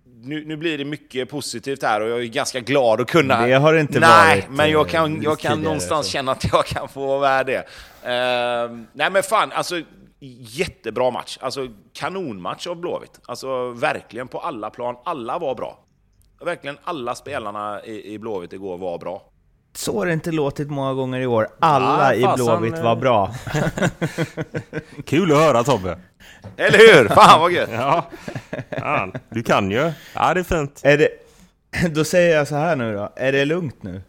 [0.04, 3.46] nu, nu blir det mycket positivt här och jag är ganska glad att kunna...
[3.46, 4.50] Det har det inte nej, varit.
[4.50, 6.12] men jag kan, jag kan någonstans så.
[6.12, 7.58] känna att jag kan få vara det.
[7.58, 9.82] Uh, nej men fan, alltså
[10.20, 11.38] jättebra match.
[11.40, 13.20] Alltså kanonmatch av Blåvitt.
[13.26, 14.96] Alltså verkligen på alla plan.
[15.04, 15.78] Alla var bra.
[16.40, 19.22] Verkligen alla spelarna i, i Blåvitt igår var bra.
[19.74, 21.48] Så har det inte låtit många gånger i år.
[21.58, 23.34] Alla ja, i Blåvitt var bra.
[25.04, 25.98] Kul att höra Tobbe.
[26.56, 27.08] Eller hur?
[27.08, 27.70] Fan vad gött!
[27.72, 28.10] ja.
[28.70, 29.92] ja, du kan ju.
[30.14, 30.80] Ja, det är fint.
[30.84, 31.08] Är det,
[31.94, 33.12] då säger jag så här nu då.
[33.16, 34.02] Är det lugnt nu?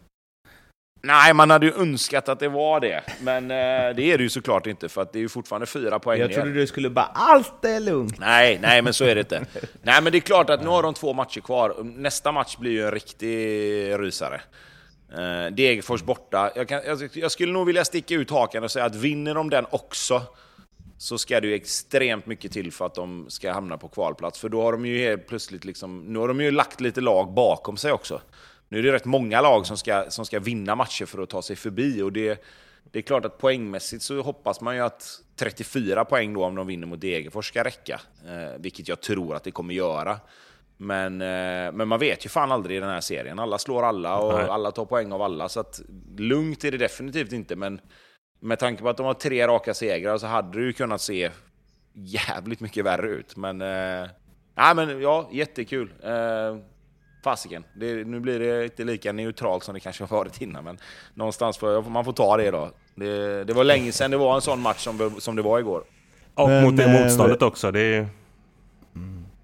[1.02, 3.02] Nej, man hade ju önskat att det var det.
[3.20, 5.98] Men eh, det är det ju såklart inte, för att det är ju fortfarande fyra
[5.98, 8.18] poäng Jag trodde du skulle bara ”allt är lugnt”.
[8.18, 9.44] Nej, nej, men så är det inte.
[9.82, 11.74] nej, men det är klart att nu har de två matcher kvar.
[11.82, 13.30] Nästa match blir ju en riktig
[13.98, 14.40] rysare.
[15.12, 16.52] Eh, Degerfors borta.
[16.54, 19.50] Jag, kan, jag, jag, skulle nog vilja sticka ut hakan och säga att vinner de
[19.50, 20.22] den också,
[20.98, 24.38] så ska det ju extremt mycket till för att de ska hamna på kvalplats.
[24.38, 27.32] För då har de ju helt plötsligt liksom, nu har de ju lagt lite lag
[27.32, 28.20] bakom sig också.
[28.68, 31.42] Nu är det rätt många lag som ska, som ska vinna matcher för att ta
[31.42, 32.02] sig förbi.
[32.02, 32.42] Och det,
[32.90, 36.66] det är klart att poängmässigt så hoppas man ju att 34 poäng då om de
[36.66, 38.00] vinner mot Degerfors ska räcka.
[38.26, 40.20] Eh, vilket jag tror att det kommer göra.
[40.82, 43.38] Men, eh, men man vet ju fan aldrig i den här serien.
[43.38, 44.48] Alla slår alla och Nej.
[44.48, 45.48] alla tar poäng av alla.
[45.48, 45.80] Så att,
[46.16, 47.56] lugnt är det definitivt inte.
[47.56, 47.80] Men
[48.40, 51.30] med tanke på att de har tre raka segrar så hade det ju kunnat se
[51.94, 53.36] jävligt mycket värre ut.
[53.36, 54.08] Men, eh,
[54.54, 55.92] nej, men ja, jättekul.
[56.02, 56.56] Eh,
[57.24, 57.64] fasiken.
[57.76, 60.78] Det, nu blir det inte lika neutralt som det kanske har varit innan, men
[61.14, 62.70] någonstans får man får ta det då.
[62.94, 65.84] Det, det var länge sedan det var en sån match som, som det var igår.
[66.34, 67.70] Och men, mot det eh, motståndet också.
[67.70, 68.08] Det är,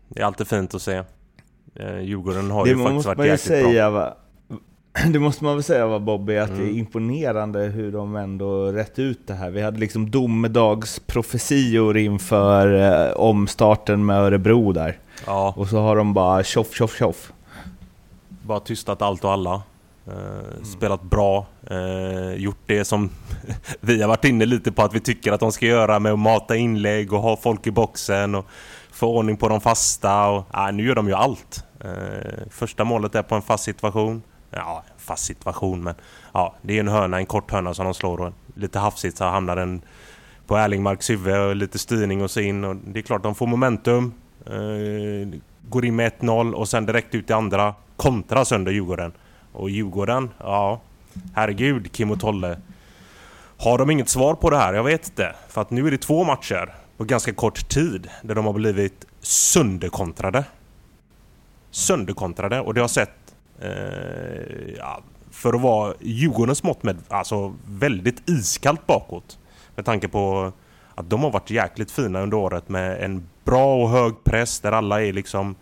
[0.09, 1.05] det är alltid fint att se.
[1.81, 4.01] Eh, Djurgården har det ju faktiskt varit jäkligt säga, bra.
[4.01, 4.15] Va?
[5.13, 6.61] det måste man väl säga var Bobby, att mm.
[6.61, 6.79] det är mm.
[6.79, 9.51] imponerande hur de ändå rätt ut det här.
[9.51, 12.75] Vi hade liksom domedagsprofetior inför
[13.09, 14.99] eh, omstarten med Örebro där.
[15.27, 15.55] Ja.
[15.57, 17.33] Och så har de bara tjoff, tjoff, tjoff.
[18.43, 19.63] Bara tystat allt och alla.
[20.07, 20.65] Eh, mm.
[20.65, 23.11] Spelat bra, eh, gjort det som
[23.81, 26.19] vi har varit inne lite på att vi tycker att de ska göra med att
[26.19, 28.47] mata inlägg och ha folk i boxen och
[28.97, 30.29] få ordning på de fasta.
[30.29, 31.65] Och, äh, nu gör de ju allt.
[31.81, 34.23] Eh, första målet är på en fast situation.
[34.51, 35.95] Ja, fast situation men
[36.33, 39.25] ja, det är en hörna, en kort hörna som de slår och lite hafsigt så
[39.25, 39.83] hamnar den
[40.47, 43.47] på Erlingmarks huvud och lite styrning och så in och det är klart de får
[43.47, 44.13] momentum.
[44.47, 49.13] Eh, går in med 1-0 och sen direkt ut i andra kontra sönder Djurgården.
[49.53, 50.81] Och Djurgården, ja
[51.35, 52.59] herregud Kim och Tolle.
[53.59, 54.75] Har de inget svar på det här?
[54.75, 55.35] Jag vet inte.
[55.49, 59.07] För att nu är det två matcher på ganska kort tid där de har blivit
[59.21, 60.45] sönderkontrade.
[61.71, 68.29] Sönderkontrade och det har sett eh, ja, för att vara Djurgårdens mått med alltså väldigt
[68.29, 69.39] iskallt bakåt.
[69.75, 70.53] Med tanke på
[70.95, 74.73] att de har varit jäkligt fina under året med en bra och hög press där
[74.73, 75.55] alla är liksom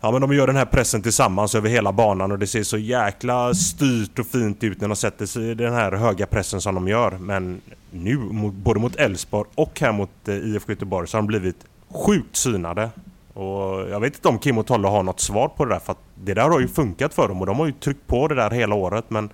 [0.00, 2.78] Ja men de gör den här pressen tillsammans över hela banan och det ser så
[2.78, 6.74] jäkla styrt och fint ut när de sätter sig i den här höga pressen som
[6.74, 7.10] de gör.
[7.20, 8.18] Men nu,
[8.52, 11.56] både mot Elfsborg och här mot eh, IFK Göteborg, så har de blivit
[11.90, 12.90] sjukt synade.
[13.34, 15.92] Och jag vet inte om Kim och Tolle har något svar på det där för
[15.92, 18.34] att det där har ju funkat för dem och de har ju tryckt på det
[18.34, 19.30] där hela året men...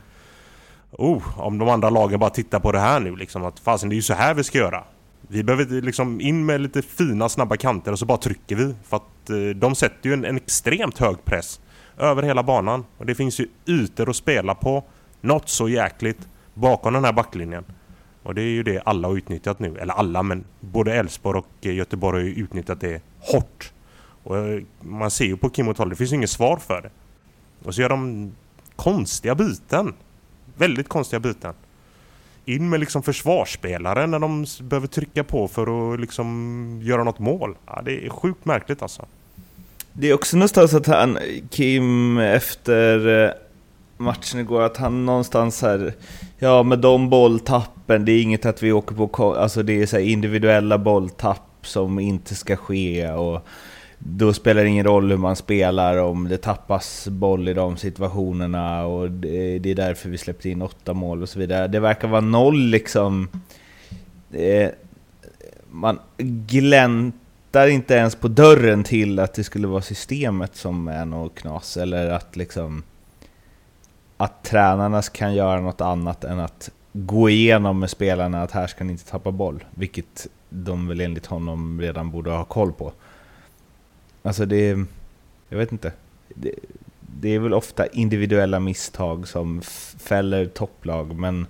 [0.99, 3.95] Oh, om de andra lagen bara tittar på det här nu liksom att fasen det
[3.95, 4.85] är ju så här vi ska göra.
[5.33, 8.75] Vi behöver liksom in med lite fina snabba kanter och så bara trycker vi.
[8.85, 11.61] För att eh, de sätter ju en, en, extremt hög press
[11.99, 12.85] över hela banan.
[12.99, 14.85] Och det finns ju ytor att spela på.
[15.21, 17.65] Något så jäkligt bakom den här backlinjen.
[18.23, 19.79] Och det är ju det alla har utnyttjat nu.
[19.79, 23.73] Eller alla, men både Elfsborg och eh, Göteborg har ju utnyttjat det hårt.
[24.23, 26.83] Och eh, man ser ju på Kim och Tolle, det finns ju inget svar för
[26.83, 26.91] det.
[27.69, 28.33] Och så gör de
[28.77, 29.95] konstiga byten.
[30.57, 31.55] Väldigt konstiga byten
[32.45, 37.57] in med liksom försvarsspelare när de behöver trycka på för att liksom göra något mål.
[37.67, 39.07] Ja, det är sjukt märkligt alltså.
[39.93, 41.19] Det är också någonstans att han,
[41.51, 43.31] Kim, efter eh,
[43.97, 45.93] matchen igår, att han någonstans här,
[46.39, 49.99] ja med de bolltappen, det är inget att vi åker på, alltså det är så
[49.99, 53.47] individuella bolltapp som inte ska ske och
[54.05, 58.85] då spelar det ingen roll hur man spelar om det tappas boll i de situationerna
[58.85, 61.69] och det, är därför vi släppte in åtta mål och så vidare.
[61.69, 63.29] Det verkar vara noll liksom...
[64.33, 64.71] Eh,
[65.71, 65.99] man
[66.47, 71.77] gläntar inte ens på dörren till att det skulle vara systemet som är något knas
[71.77, 72.83] eller att liksom...
[74.17, 78.85] Att tränarna kan göra något annat än att gå igenom med spelarna att här ska
[78.85, 79.65] ni inte tappa boll.
[79.71, 82.93] Vilket de väl enligt honom redan borde ha koll på.
[84.23, 84.79] Alltså det...
[85.49, 85.93] Jag vet inte.
[86.29, 86.55] Det,
[87.21, 89.63] det är väl ofta individuella misstag som
[89.99, 91.47] fäller topplag, men...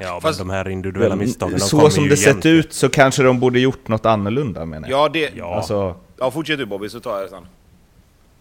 [0.00, 3.40] Ja, Fast, men de här individuella misstagen, Så som det sett ut så kanske de
[3.40, 5.04] borde gjort något annorlunda menar jag.
[5.04, 5.32] Ja, det...
[5.36, 7.46] Ja, alltså, ja fortsätt du Bobby så tar jag det sen.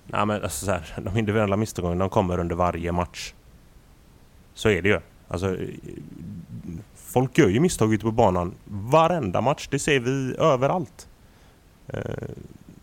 [0.06, 3.34] Nej men alltså så här, de individuella misstagen de kommer under varje match.
[4.54, 5.00] Så är det ju.
[5.28, 5.58] Alltså,
[6.96, 9.68] folk gör ju misstag ute på banan varenda match.
[9.72, 11.08] Det ser vi överallt.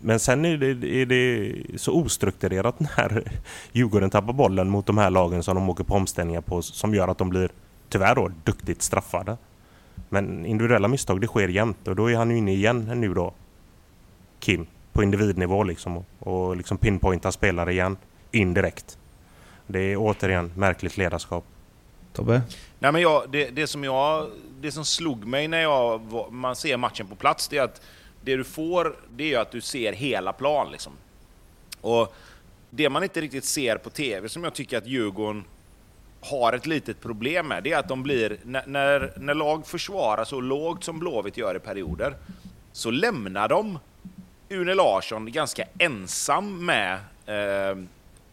[0.01, 3.33] Men sen är det, är det, så ostrukturerat när
[3.73, 7.09] Djurgården tappar bollen mot de här lagen som de åker på omställningar på som gör
[7.09, 7.51] att de blir,
[7.88, 9.37] tyvärr då, duktigt straffade.
[10.09, 13.33] Men individuella misstag det sker jämt och då är han ju inne igen nu då,
[14.40, 17.97] Kim, på individnivå liksom och, och liksom pinpointar spelare igen,
[18.31, 18.99] indirekt.
[19.66, 21.44] Det är återigen märkligt ledarskap.
[22.12, 22.42] Tobbe?
[22.79, 24.27] Nej men jag, det, det, som jag,
[24.61, 27.81] det som slog mig när jag, man ser matchen på plats, det är att
[28.21, 30.73] det du får, det är att du ser hela plan.
[30.73, 30.93] Liksom.
[31.81, 32.15] Och
[32.71, 35.45] det man inte riktigt ser på TV, som jag tycker att Djurgården
[36.21, 40.25] har ett litet problem med, det är att de blir, när, när, när lag försvarar
[40.25, 42.15] så lågt som Blåvitt gör i perioder,
[42.73, 43.79] så lämnar de
[44.49, 46.95] Une Larsson ganska ensam med
[47.27, 47.79] eh,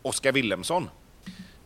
[0.02, 0.90] Oskar Willemsson.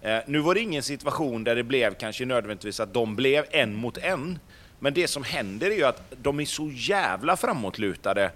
[0.02, 3.76] Eh, nu var det ingen situation där det blev kanske nödvändigtvis att de blev en
[3.76, 4.40] mot en,
[4.80, 8.32] men det som händer är ju att de är så jävla framåtlutade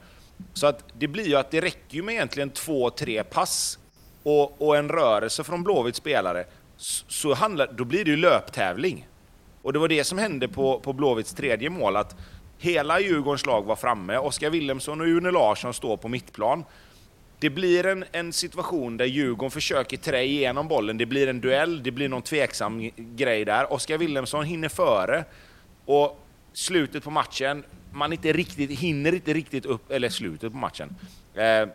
[0.54, 3.80] så att det blir ju att det räcker ju med egentligen två, tre pass
[4.24, 6.46] och, och en rörelse från Blåvitts spelare
[6.78, 9.08] så handlar, då blir det ju löptävling.
[9.62, 12.16] Och det var det som hände på, på Blåvitts tredje mål, att
[12.58, 16.66] hela Djurgårdens lag var framme, Oskar Willemsson och Une Larsson står på mittplan.
[17.40, 21.84] Det blir en, en situation där Djurgården försöker trä igenom bollen, det blir en duell,
[21.84, 23.74] det blir någon tveksam grej där.
[23.74, 25.26] Oskar Willemsson hinner före,
[25.86, 26.23] och
[26.54, 30.96] slutet på matchen, man inte riktigt, hinner inte riktigt upp, eller slutet på matchen.
[31.34, 31.68] Eh,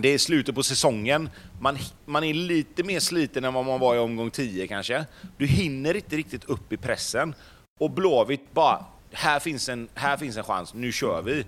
[0.00, 1.30] Det är slutet på säsongen.
[1.60, 5.04] Man, man är lite mer sliten än vad man var i omgång 10 kanske.
[5.36, 7.34] Du hinner inte riktigt upp i pressen.
[7.80, 11.44] Och Blåvitt bara, här finns en, här finns en chans, nu kör vi.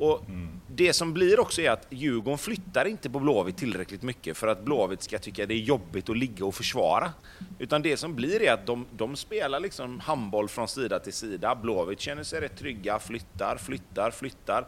[0.00, 0.24] Och
[0.68, 4.64] Det som blir också är att Djurgården flyttar inte på Blåvitt tillräckligt mycket för att
[4.64, 7.12] Blåvitt ska tycka det är jobbigt att ligga och försvara.
[7.58, 11.54] Utan det som blir är att de, de spelar liksom handboll från sida till sida.
[11.54, 14.66] Blåvitt känner sig rätt trygga, flyttar, flyttar, flyttar.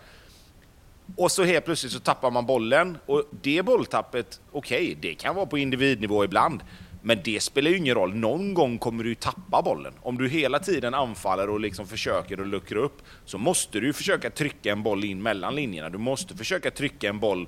[1.16, 2.98] Och så helt plötsligt så tappar man bollen.
[3.06, 6.60] Och det bolltappet, okej, okay, det kan vara på individnivå ibland.
[7.02, 8.14] Men det spelar ju ingen roll.
[8.14, 9.92] Någon gång kommer du ju tappa bollen.
[10.02, 14.30] Om du hela tiden anfaller och liksom försöker att luckra upp så måste du försöka
[14.30, 15.90] trycka en boll in mellan linjerna.
[15.90, 17.46] Du måste försöka trycka en boll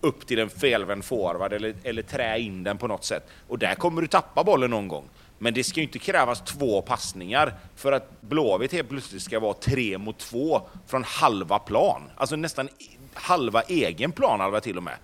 [0.00, 3.28] upp till en felvänd forward eller, eller trä in den på något sätt.
[3.48, 5.04] Och där kommer du tappa bollen någon gång.
[5.38, 9.54] Men det ska ju inte krävas två passningar för att Blåvitt helt plötsligt ska vara
[9.54, 12.02] tre mot två från halva plan.
[12.16, 12.68] Alltså nästan
[13.14, 14.96] halva egen planhalva till och med.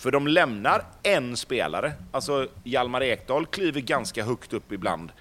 [0.00, 1.92] För de lämnar en spelare.
[2.10, 5.12] Alltså Hjalmar Ekdal kliver ganska högt upp ibland.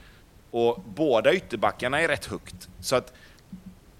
[0.51, 2.69] Och båda ytterbackarna är rätt högt.
[2.79, 3.13] Så att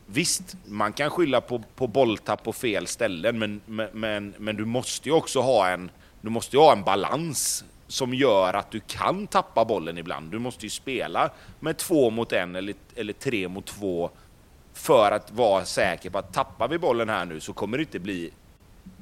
[0.06, 3.62] visst, man kan skylla på, på bolltapp på fel ställen, men,
[3.94, 8.54] men, men du måste ju också ha en, du måste ha en balans som gör
[8.54, 10.32] att du kan tappa bollen ibland.
[10.32, 14.10] Du måste ju spela med två mot en eller, eller tre mot två
[14.74, 18.00] för att vara säker på att tappar vi bollen här nu så kommer det inte
[18.00, 18.32] bli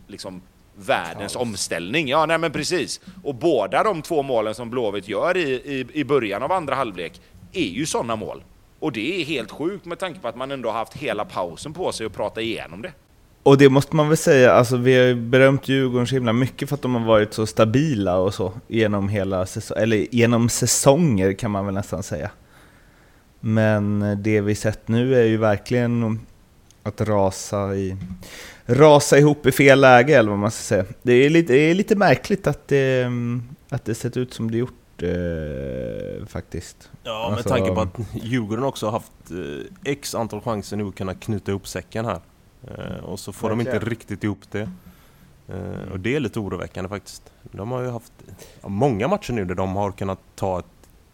[0.07, 0.41] liksom
[0.77, 1.41] världens Kaos.
[1.41, 2.07] omställning.
[2.07, 3.01] Ja, nej men precis.
[3.23, 7.21] Och båda de två målen som Blåvitt gör i, i, i början av andra halvlek
[7.53, 8.43] är ju sådana mål.
[8.79, 11.73] Och det är helt sjukt med tanke på att man ändå har haft hela pausen
[11.73, 12.91] på sig att prata igenom det.
[13.43, 16.69] Och det måste man väl säga, alltså vi har ju berömt Djurgården så himla mycket
[16.69, 21.33] för att de har varit så stabila och så genom hela säsongen, eller genom säsonger
[21.33, 22.29] kan man väl nästan säga.
[23.39, 26.19] Men det vi sett nu är ju verkligen
[26.83, 27.97] att rasa i
[28.67, 30.85] rasa ihop i fel läge eller vad man ska säga.
[31.01, 33.11] Det är lite, det är lite märkligt att det,
[33.69, 36.89] att det sett ut som det gjort eh, faktiskt.
[37.03, 40.87] Ja, med alltså, tanke på att Djurgården också har haft eh, x antal chanser nu
[40.87, 42.19] att kunna knyta ihop säcken här.
[42.67, 43.73] Eh, och så får verkligen.
[43.73, 44.69] de inte riktigt ihop det.
[45.47, 47.31] Eh, och det är lite oroväckande faktiskt.
[47.51, 48.13] De har ju haft
[48.61, 50.65] ja, många matcher nu där de har kunnat ta ett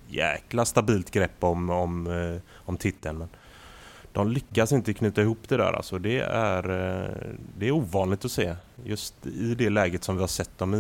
[0.08, 3.18] jäkla stabilt grepp om, om, eh, om titeln.
[3.18, 3.30] Men
[4.14, 5.74] de lyckas inte knyta ihop det där.
[5.74, 8.56] Alltså det, är, eh, det är ovanligt att se.
[8.84, 10.78] Just i det läget som vi har sett dem i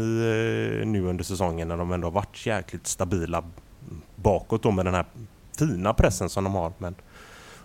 [0.81, 3.43] eh, nu under säsongen när de ändå har varit jäkligt stabila
[4.15, 5.05] bakåt då med den här
[5.59, 6.73] fina pressen som de har.
[6.77, 6.95] Men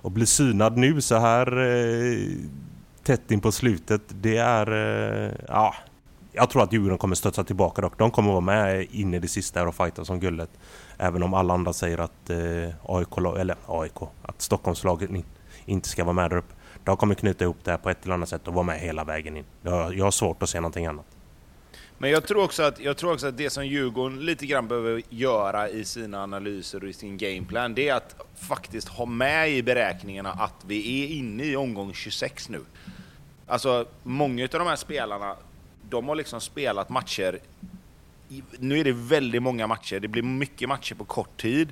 [0.03, 2.19] att bli synad nu så här eh,
[3.03, 4.67] tätt in på slutet, det är...
[5.49, 5.75] Ja,
[6.33, 7.99] jag tror att Djurgården kommer stötta tillbaka dock.
[7.99, 10.51] De kommer vara med in i det sista och fighta som guldet.
[10.99, 12.31] Även om alla andra säger att
[12.83, 15.11] AIK, eller AIK, att Stockholmslaget
[15.69, 16.55] inte ska vara med där uppe.
[16.85, 19.05] De kommer knyta ihop det här på ett eller annat sätt och vara med hela
[19.05, 19.45] vägen in.
[19.63, 21.07] Jag har svårt att se någonting annat.
[21.99, 25.03] Men jag tror, också att, jag tror också att det som Djurgården lite grann behöver
[25.09, 28.17] göra i sina analyser och i sin gameplan, det är att
[28.49, 32.61] faktiskt ha med i beräkningarna att vi är inne i omgång 26 nu.
[33.47, 35.37] Alltså, många av de här spelarna,
[35.91, 37.39] de har liksom spelat matcher
[38.59, 41.69] nu är det väldigt många matcher, det blir mycket matcher på kort tid.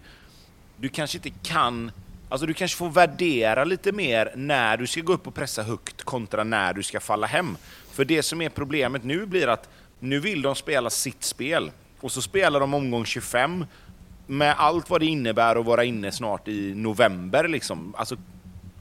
[0.76, 1.90] Du kanske inte kan
[2.28, 6.02] Alltså du kanske får värdera lite mer när du ska gå upp och pressa högt
[6.02, 7.56] kontra när du ska falla hem.
[7.92, 12.12] För det som är problemet nu blir att nu vill de spela sitt spel och
[12.12, 13.66] så spelar de omgång 25
[14.26, 17.48] med allt vad det innebär att vara inne snart i november.
[17.48, 17.94] Liksom.
[17.98, 18.16] Alltså,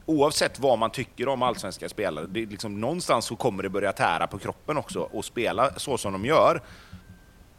[0.06, 4.28] oavsett vad man tycker om allsvenska spelare, det liksom, någonstans så kommer det börja tära
[4.28, 6.62] på kroppen också och spela så som de gör.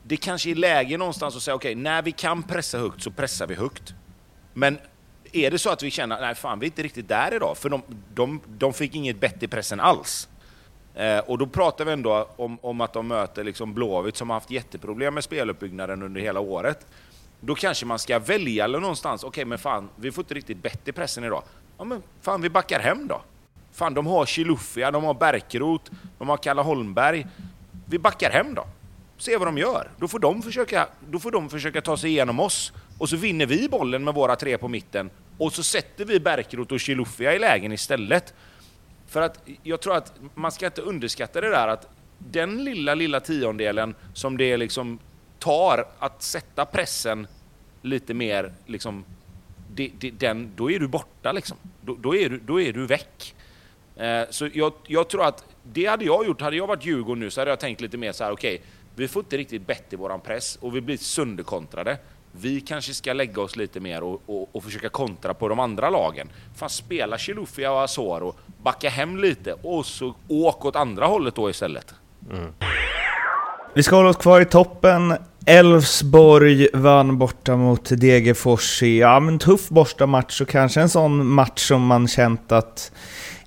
[0.03, 3.11] Det kanske är läge någonstans att säga okej, okay, när vi kan pressa högt så
[3.11, 3.95] pressar vi högt.
[4.53, 4.79] Men
[5.45, 7.69] är det så att vi känner nej fan vi är inte riktigt där idag, för
[7.69, 7.83] de,
[8.15, 10.29] de, de fick inget bett i pressen alls.
[10.95, 14.37] Eh, och då pratar vi ändå om, om att de möter liksom Blåvitt som har
[14.37, 16.87] haft jätteproblem med speluppbyggnaden under hela året.
[17.41, 20.63] Då kanske man ska välja eller någonstans, okej okay, men fan, vi får inte riktigt
[20.63, 21.43] bett i pressen idag.
[21.79, 23.21] Ja men fan, vi backar hem då.
[23.73, 27.27] Fan, de har Chilufya, de har Bärkerot, de har Kalle Holmberg.
[27.89, 28.67] Vi backar hem då.
[29.19, 29.91] Se vad de gör.
[29.99, 32.73] Då får de försöka, då får de försöka ta sig igenom oss.
[32.99, 36.73] Och så vinner vi bollen med våra tre på mitten och så sätter vi Bärkroth
[36.73, 38.35] och Chilufya i lägen istället.
[39.07, 41.89] För att jag tror att man ska inte underskatta det där att
[42.19, 44.99] den lilla, lilla tiondelen som det liksom
[45.39, 47.27] tar att sätta pressen
[47.83, 49.05] lite mer liksom,
[49.75, 51.57] det, det, den, då är du borta liksom.
[51.81, 53.35] Då, då, är, du, då är du väck.
[53.97, 57.31] Eh, så jag, jag, tror att det hade jag gjort, hade jag varit Djurgården nu
[57.31, 58.67] så hade jag tänkt lite mer så här: okej, okay,
[58.97, 61.99] vi får inte riktigt bett i våran press och vi blir sönderkontrade
[62.41, 65.91] vi kanske ska lägga oss lite mer och, och, och försöka kontra på de andra
[65.91, 66.29] lagen.
[66.57, 71.51] Fan, spela Chilufya och Asoro, backa hem lite och så åk åt andra hållet då
[71.51, 71.95] istället.
[72.33, 72.53] Mm.
[73.75, 75.15] Vi ska hålla oss kvar i toppen.
[75.47, 81.69] Elfsborg vann borta mot Degerfors i ja, men tuff bortamatch och kanske en sån match
[81.69, 82.93] som man känt att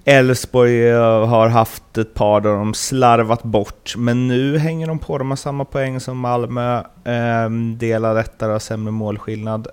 [0.10, 5.18] Elfsborg eh, har haft ett par där de slarvat bort, men nu hänger de på.
[5.18, 9.68] De har samma poäng som Malmö, eh, delar detta och sämre målskillnad.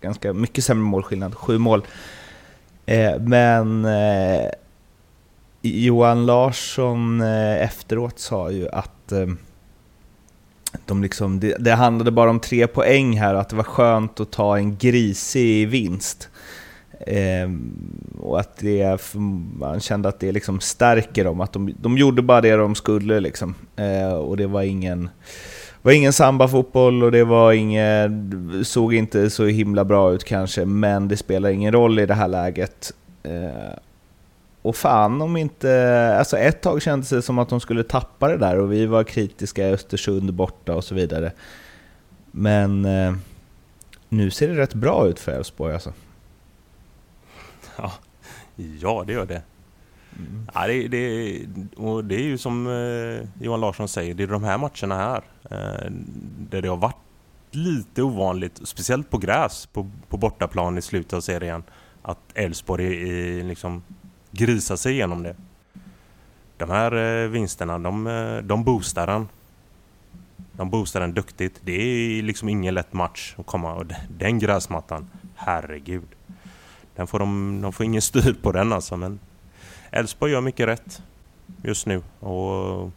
[0.00, 1.86] Ganska mycket sämre målskillnad, sju mål.
[2.86, 4.50] Eh, men eh,
[5.62, 9.26] Johan Larsson eh, efteråt sa ju att eh,
[10.86, 14.30] de liksom, det, det, handlade bara om tre poäng här, att det var skönt att
[14.32, 16.28] ta en grisig vinst.
[17.06, 17.50] Eh,
[18.18, 19.14] och att det,
[19.58, 23.20] man kände att det liksom stärker dem, att de, de gjorde bara det de skulle.
[23.20, 23.54] Liksom.
[23.76, 25.08] Eh, och det var ingen,
[25.82, 31.08] var ingen sambafotboll och det var ingen, såg inte så himla bra ut kanske, men
[31.08, 32.92] det spelar ingen roll i det här läget.
[33.22, 33.78] Eh,
[34.62, 36.14] och fan om inte...
[36.18, 39.04] Alltså ett tag kändes det som att de skulle tappa det där och vi var
[39.04, 41.32] kritiska i Östersund borta och så vidare.
[42.30, 43.14] Men eh,
[44.08, 45.92] nu ser det rätt bra ut för Elfsborg alltså.
[47.76, 47.92] Ja,
[48.80, 49.42] ja det gör det.
[50.18, 50.48] Mm.
[50.54, 51.46] Ja, det, det,
[51.76, 55.22] och det är ju som eh, Johan Larsson säger, det är de här matcherna här
[55.50, 55.90] eh,
[56.50, 56.96] där det har varit
[57.50, 61.62] lite ovanligt, speciellt på gräs på, på bortaplan i slutet av serien,
[62.02, 63.82] att Elfsborg är liksom
[64.30, 65.36] grisa sig igenom det.
[66.56, 69.28] De här eh, vinsterna, de, eh, de boostar den.
[70.52, 71.60] De boostar den duktigt.
[71.64, 73.86] Det är liksom ingen lätt match att komma och
[74.18, 76.08] den gräsmattan, herregud.
[76.96, 79.20] Den får de, de får ingen styr på den alltså men
[79.90, 81.02] Elfsborg gör mycket rätt
[81.62, 82.90] just nu och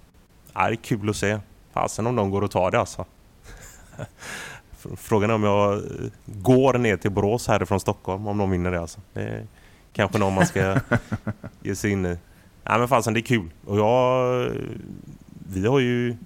[0.54, 1.40] ja, det är kul att se.
[1.74, 3.06] Fasen om de går och tar det alltså.
[4.96, 5.82] Frågan är om jag
[6.26, 9.00] går ner till Borås härifrån Stockholm om de vinner det alltså.
[9.14, 9.48] Det
[9.94, 10.80] kanske någon man ska
[11.62, 12.18] ge sig in i.
[12.64, 13.50] Nej men fasen det är kul.
[13.66, 14.52] Och jag...
[15.50, 16.18] Vi har ju...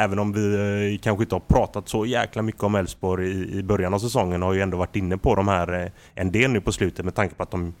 [0.00, 0.54] Även om vi
[0.94, 4.42] eh, kanske inte har pratat så jäkla mycket om Elfsborg i, i början av säsongen
[4.42, 7.14] har ju ändå varit inne på de här eh, en del nu på slutet med
[7.14, 7.74] tanke på att de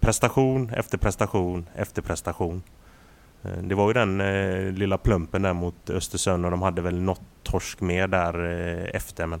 [0.00, 2.62] prestation efter prestation efter prestation.
[3.42, 7.02] Eh, det var ju den eh, lilla plumpen där mot Östersund och de hade väl
[7.02, 9.40] något torsk med där eh, efter men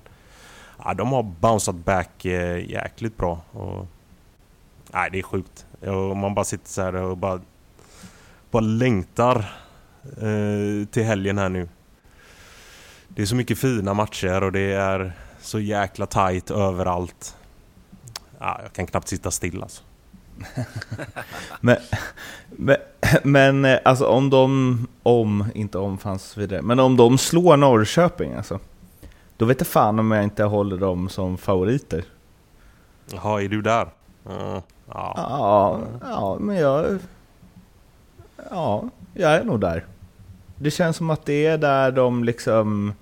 [0.84, 3.40] ja, de har bounceat back eh, jäkligt bra.
[3.52, 3.86] Och
[4.92, 5.66] Nej, det är sjukt.
[5.80, 7.40] Och man bara sitter så här och bara,
[8.50, 9.44] bara längtar
[10.90, 11.68] till helgen här nu.
[13.18, 17.36] Det är så mycket fina matcher och det är så jäkla tight överallt.
[18.38, 19.82] Ja, jag kan knappt sitta still alltså.
[21.60, 21.76] men,
[22.48, 22.76] men,
[23.24, 28.58] men alltså om de, om, inte om fanns vidare, men om de slår Norrköping alltså.
[29.36, 32.04] Då vet jag fan om jag inte håller dem som favoriter.
[33.12, 33.88] Jaha, är du där?
[34.26, 34.62] Mm.
[34.88, 35.14] Ja.
[35.16, 36.98] ja, ja, men jag...
[38.50, 39.86] Ja, jag är nog där.
[40.56, 42.94] Det känns som att det är där de liksom...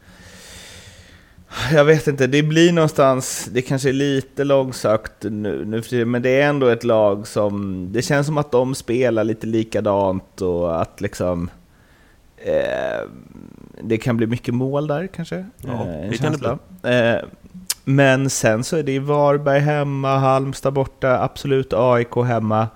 [1.73, 6.41] Jag vet inte, det blir någonstans, det kanske är lite långsökt nu, nu men det
[6.41, 11.01] är ändå ett lag som, det känns som att de spelar lite likadant och att
[11.01, 11.51] liksom
[12.37, 13.09] eh,
[13.81, 15.47] det kan bli mycket mål där kanske.
[15.57, 16.91] Ja, eh, det kan det bli.
[16.93, 17.17] Eh,
[17.85, 22.69] men sen så är det Varberg hemma, Halmstad borta, absolut AIK hemma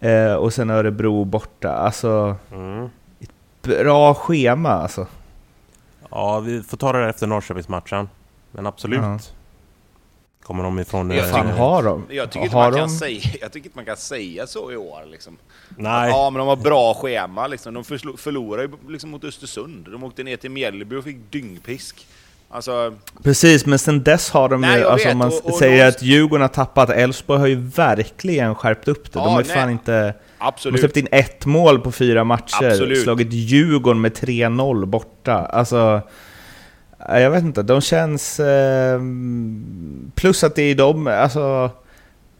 [0.00, 1.72] eh, och sen Örebro borta.
[1.72, 2.84] Alltså, mm.
[3.20, 3.32] ett
[3.62, 5.06] bra schema alltså.
[6.10, 8.08] Ja, vi får ta det efter Norrköpingsmatchen.
[8.52, 9.00] Men absolut.
[9.00, 9.18] Ja.
[10.42, 11.10] Kommer de ifrån...
[11.10, 12.06] Ja, fan har de?
[12.10, 15.06] Jag tycker, inte man kan säga, jag tycker inte man kan säga så i år.
[15.10, 15.36] Liksom.
[15.68, 16.10] Nej.
[16.10, 17.46] Ja, men de har bra schema.
[17.46, 17.74] Liksom.
[17.74, 19.88] De förlorade ju liksom mot Östersund.
[19.92, 22.06] De åkte ner till Mjällby och fick dyngpisk.
[22.50, 22.94] Alltså...
[23.22, 26.42] Precis, men sen dess har de ju, alltså om man och, och säger att Djurgården
[26.42, 29.18] har tappat, Elfsborg har ju verkligen skärpt upp det.
[29.18, 30.14] Ja, de har ju fan inte...
[30.40, 30.74] Absolut.
[30.74, 33.02] De har släppt in ett mål på fyra matcher, Absolut.
[33.02, 35.34] slagit Djurgården med 3-0 borta.
[35.34, 36.02] Alltså...
[37.08, 38.40] Jag vet inte, de känns...
[38.40, 39.00] Eh,
[40.14, 41.70] plus att det är de, alltså...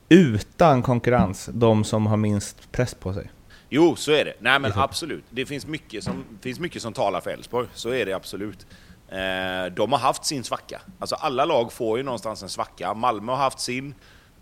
[0.08, 3.30] Utan konkurrens, de som har minst press på sig.
[3.68, 4.34] Jo, så är det.
[4.38, 5.24] Nej men absolut.
[5.30, 7.68] Det finns mycket som, finns mycket som talar för Elfsborg.
[7.74, 8.66] Så är det absolut.
[9.08, 10.80] Eh, de har haft sin svacka.
[10.98, 12.94] Alltså alla lag får ju någonstans en svacka.
[12.94, 13.94] Malmö har haft sin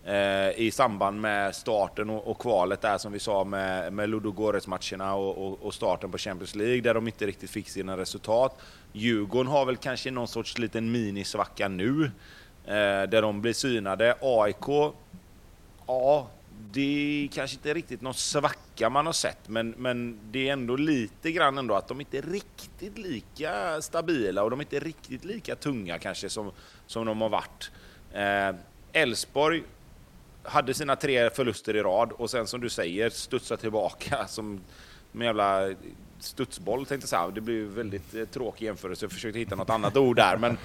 [0.09, 5.15] Eh, i samband med starten och, och, kvalet där som vi sa med, med Ludogorets-matcherna
[5.15, 8.59] och, och, och, starten på Champions League där de inte riktigt fick sina resultat.
[8.93, 12.05] Djurgården har väl kanske någon sorts liten minisvacka nu
[12.65, 12.73] eh,
[13.09, 14.15] där de blir synade.
[14.21, 14.93] AIK,
[15.87, 16.29] ja,
[16.73, 20.77] det är kanske inte riktigt någon svacka man har sett, men, men det är ändå
[20.77, 25.25] lite grann ändå att de inte är riktigt lika stabila och de är inte riktigt
[25.25, 26.51] lika tunga kanske som,
[26.87, 27.71] som de har varit.
[28.13, 28.57] Eh,
[28.93, 29.65] Elfsborg eh,
[30.49, 34.61] hade sina tre förluster i rad och sen som du säger studsa tillbaka som
[35.15, 35.71] en jävla
[36.19, 37.31] studsboll tänkte jag säga.
[37.31, 39.05] Det blir ju väldigt eh, tråkig jämförelse.
[39.05, 40.37] Jag försökte hitta något annat ord där.
[40.37, 40.59] Men,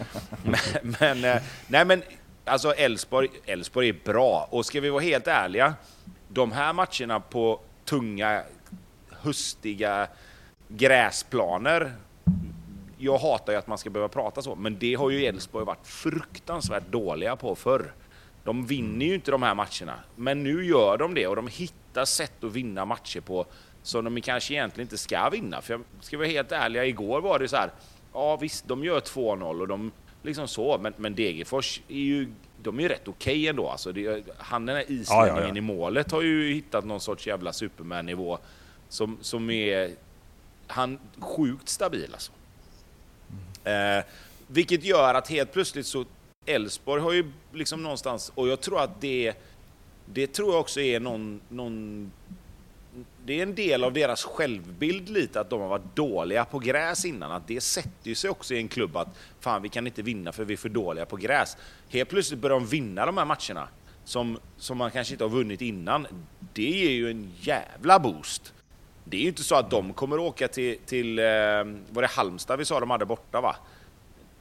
[0.44, 0.60] men,
[1.00, 2.04] men, eh, nej men
[2.46, 4.48] alltså Elfsborg, Elfsborg är bra.
[4.52, 5.74] Och ska vi vara helt ärliga,
[6.28, 8.44] de här matcherna på tunga,
[9.10, 10.08] hustiga
[10.68, 11.94] gräsplaner
[13.04, 15.88] jag hatar ju att man ska behöva prata så, men det har ju Elfsborg varit
[15.88, 17.94] fruktansvärt dåliga på förr.
[18.44, 22.06] De vinner ju inte de här matcherna, men nu gör de det och de hittar
[22.06, 23.46] sätt att vinna matcher på
[23.84, 25.62] som de kanske egentligen inte ska vinna.
[25.62, 27.70] För jag ska vara helt ärlig, igår var det så här,
[28.14, 29.92] ja visst, de gör 2-0 och de
[30.22, 32.28] liksom så, men, men Degerfors är ju
[32.64, 33.70] de är ju rätt okej okay ändå.
[33.70, 35.58] Alltså det, han den här islänningen ja, ja, ja.
[35.58, 38.38] i målet har ju hittat någon sorts jävla superman-nivå
[38.90, 39.92] som, som är
[40.68, 42.32] han sjukt stabil alltså.
[43.64, 43.98] Mm.
[43.98, 44.04] Eh,
[44.48, 46.06] vilket gör att helt plötsligt så
[46.46, 49.34] Elfsborg har ju liksom någonstans, och jag tror att det,
[50.06, 52.12] det tror jag också är någon, någon
[53.26, 57.06] det är en del av deras självbild lite att de har varit dåliga på gräs
[57.06, 57.32] innan.
[57.32, 59.08] Att det sätter ju sig också i en klubb att
[59.40, 61.58] fan, vi kan inte vinna för vi är för dåliga på gräs.
[61.90, 63.68] Helt plötsligt börjar de vinna de här matcherna
[64.06, 66.08] som, som man kanske inte har vunnit innan.
[66.54, 68.54] Det ger ju en jävla boost.
[69.04, 71.26] Det är ju inte så att de kommer åka till, till eh,
[71.90, 73.56] var det Halmstad vi sa de hade borta va?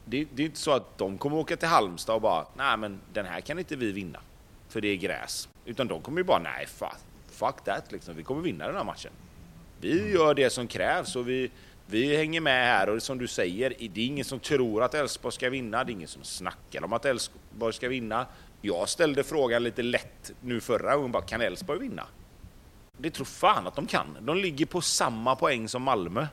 [0.04, 3.00] Det, det är inte så att de kommer åka till Halmstad och bara, nej men
[3.12, 4.20] den här kan inte vi vinna.
[4.68, 5.48] För det är gräs.
[5.64, 6.96] Utan de kommer ju bara, nej fan,
[7.30, 8.16] fuck that liksom.
[8.16, 9.12] Vi kommer vinna den här matchen.
[9.80, 11.50] Vi gör det som krävs och vi,
[11.86, 15.32] vi hänger med här och som du säger, det är ingen som tror att Elfsborg
[15.32, 15.84] ska vinna.
[15.84, 18.26] Det är ingen som snackar om att Elfsborg ska vinna.
[18.60, 22.06] Jag ställde frågan lite lätt nu förra gången bara, kan Elfsborg vinna?
[22.98, 24.16] Det tror fan att de kan.
[24.20, 26.26] De ligger på samma poäng som Malmö.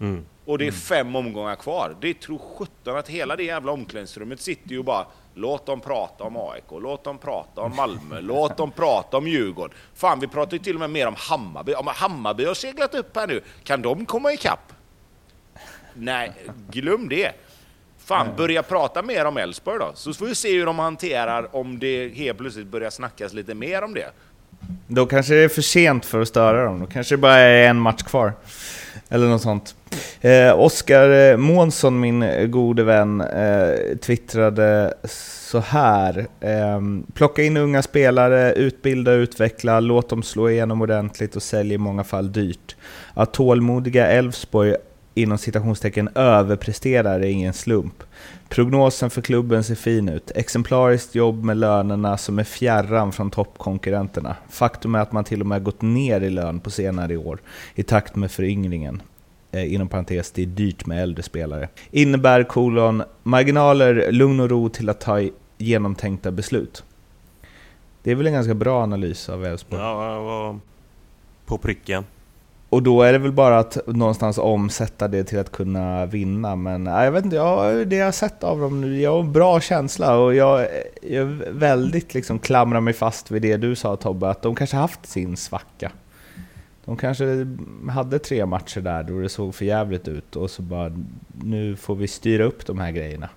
[0.00, 0.24] Mm.
[0.44, 1.96] Och det är fem omgångar kvar.
[2.00, 6.24] Det tror sjutton att hela det jävla omklädningsrummet sitter ju och bara Låt dem prata
[6.24, 9.76] om AIK, låt dem prata om Malmö, låt dem prata om Djurgården.
[9.94, 11.74] Fan, vi pratar ju till och med mer om Hammarby.
[11.74, 14.72] Om Hammarby har seglat upp här nu, kan de komma ikapp?
[15.94, 16.32] Nej,
[16.70, 17.32] glöm det.
[17.98, 21.78] Fan, börja prata mer om Elfsborg då, så får vi se hur de hanterar om
[21.78, 24.10] det helt plötsligt börjar snackas lite mer om det.
[24.86, 27.68] Då kanske det är för sent för att störa dem, då kanske det bara är
[27.68, 28.32] en match kvar.
[29.08, 29.74] Eller något sånt.
[30.20, 34.94] Eh, Oskar eh, Månsson, min gode vän, eh, twittrade
[35.52, 36.26] så här.
[36.40, 36.80] Eh,
[37.14, 42.04] plocka in unga spelare, utbilda, utveckla, låt dem slå igenom ordentligt och sälj i många
[42.04, 42.76] fall dyrt.
[43.14, 44.76] Att tålmodiga Elfsborg
[45.14, 48.02] inom citationstecken överpresterar är ingen slump.
[48.48, 50.30] Prognosen för klubben ser fin ut.
[50.34, 54.36] Exemplariskt jobb med lönerna som är fjärran från toppkonkurrenterna.
[54.50, 57.38] Faktum är att man till och med gått ner i lön på senare år
[57.74, 59.02] i takt med föryngringen.
[59.52, 61.68] Eh, inom parentes, det är dyrt med äldre spelare.
[61.90, 65.20] Innebär kolon marginaler, lugn och ro till att ta
[65.58, 66.84] genomtänkta beslut.
[68.02, 69.82] Det är väl en ganska bra analys av Elfsborg?
[69.82, 70.58] Ja,
[71.46, 72.04] på pricken.
[72.68, 76.56] Och då är det väl bara att någonstans omsätta det till att kunna vinna.
[76.56, 79.32] Men jag vet inte, jag, det jag har sett av dem nu, jag har en
[79.32, 80.66] bra känsla och jag,
[81.02, 85.06] jag väldigt liksom klamrar mig fast vid det du sa Tobbe, att de kanske haft
[85.06, 85.92] sin svacka.
[86.84, 87.46] De kanske
[87.90, 90.92] hade tre matcher där då det såg för jävligt ut och så bara
[91.42, 93.28] nu får vi styra upp de här grejerna.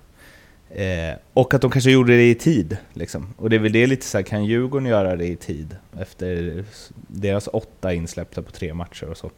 [0.70, 2.76] Eh, och att de kanske gjorde det i tid.
[2.92, 3.34] Liksom.
[3.36, 5.76] Och det är väl det lite så här, kan Djurgården göra det i tid?
[5.98, 6.64] Efter
[7.08, 9.30] deras åtta insläppta på tre matcher och så.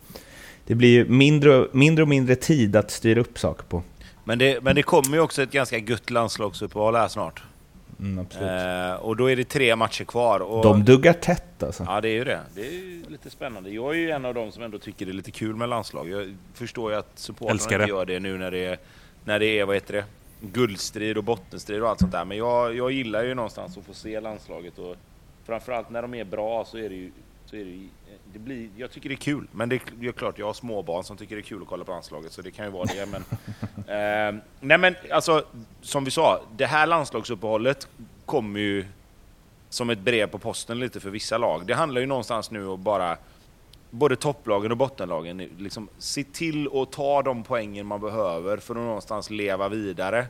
[0.66, 3.82] Det blir ju mindre, mindre och mindre tid att styra upp saker på.
[4.24, 7.42] Men det, men det kommer ju också ett ganska gött landslagsuppehåll här snart.
[8.00, 10.40] Mm, eh, och då är det tre matcher kvar.
[10.40, 10.62] Och...
[10.62, 11.84] De duggar tätt alltså.
[11.86, 12.40] Ja, det är ju det.
[12.54, 13.70] Det är lite spännande.
[13.70, 16.08] Jag är ju en av dem som ändå tycker det är lite kul med landslag.
[16.08, 18.78] Jag förstår ju att supportrarna inte gör det nu när det är,
[19.24, 20.04] när det är vad heter det?
[20.40, 22.24] guldstrid och bottenstrid och allt sånt där.
[22.24, 24.96] Men jag, jag gillar ju någonstans att få se landslaget och
[25.44, 27.10] framförallt när de är bra så är det ju,
[27.46, 27.88] så är det, ju,
[28.32, 29.46] det blir, jag tycker det är kul.
[29.52, 31.92] Men det är, klart, jag har småbarn som tycker det är kul att kolla på
[31.92, 33.06] landslaget så det kan ju vara det.
[33.06, 33.22] Men,
[34.36, 35.44] eh, nej men alltså,
[35.80, 37.88] som vi sa, det här landslagsuppehållet
[38.26, 38.84] kommer ju
[39.68, 41.66] som ett brev på posten lite för vissa lag.
[41.66, 43.16] Det handlar ju någonstans nu att bara
[43.90, 48.80] både topplagen och bottenlagen, liksom, se till att ta de poängen man behöver för att
[48.80, 50.26] någonstans leva vidare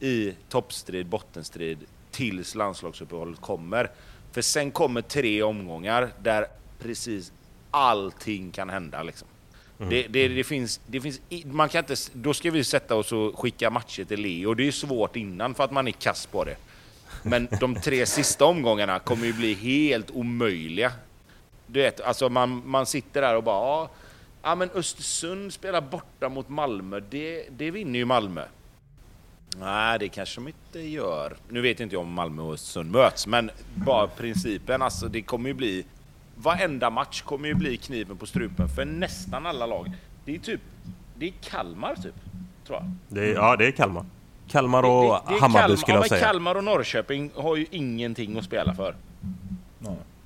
[0.00, 1.78] i toppstrid, bottenstrid,
[2.10, 3.90] tills landslagsuppehållet kommer.
[4.32, 6.46] För sen kommer tre omgångar där
[6.78, 7.32] precis
[7.70, 9.02] allting kan hända.
[9.02, 9.28] Liksom.
[9.78, 9.90] Mm.
[9.90, 13.38] Det, det, det, finns, det finns, man kan inte, då ska vi sätta oss och
[13.38, 14.54] skicka matcher till Leo.
[14.54, 16.56] Det är svårt innan för att man är kass på det.
[17.22, 20.92] Men de tre sista omgångarna kommer ju bli helt omöjliga
[21.70, 23.90] du vet, alltså man, man sitter där och bara, ja,
[24.42, 28.44] ja men Östersund spelar borta mot Malmö, det, det vinner ju Malmö.
[29.56, 31.36] Nej, det kanske de inte gör.
[31.48, 35.48] Nu vet inte jag om Malmö och Östersund möts, men bara principen, alltså det kommer
[35.48, 35.84] ju bli...
[36.42, 39.92] Varenda match kommer ju bli kniven på strupen för nästan alla lag.
[40.24, 40.60] Det är typ...
[41.16, 42.14] Det är Kalmar typ,
[42.66, 42.90] tror jag.
[43.08, 44.04] Det är, ja, det är Kalmar.
[44.48, 46.26] Kalmar och det, det är Hammarby Kalmar, skulle ja, jag men säga.
[46.26, 48.94] Kalmar och Norrköping har ju ingenting att spela för.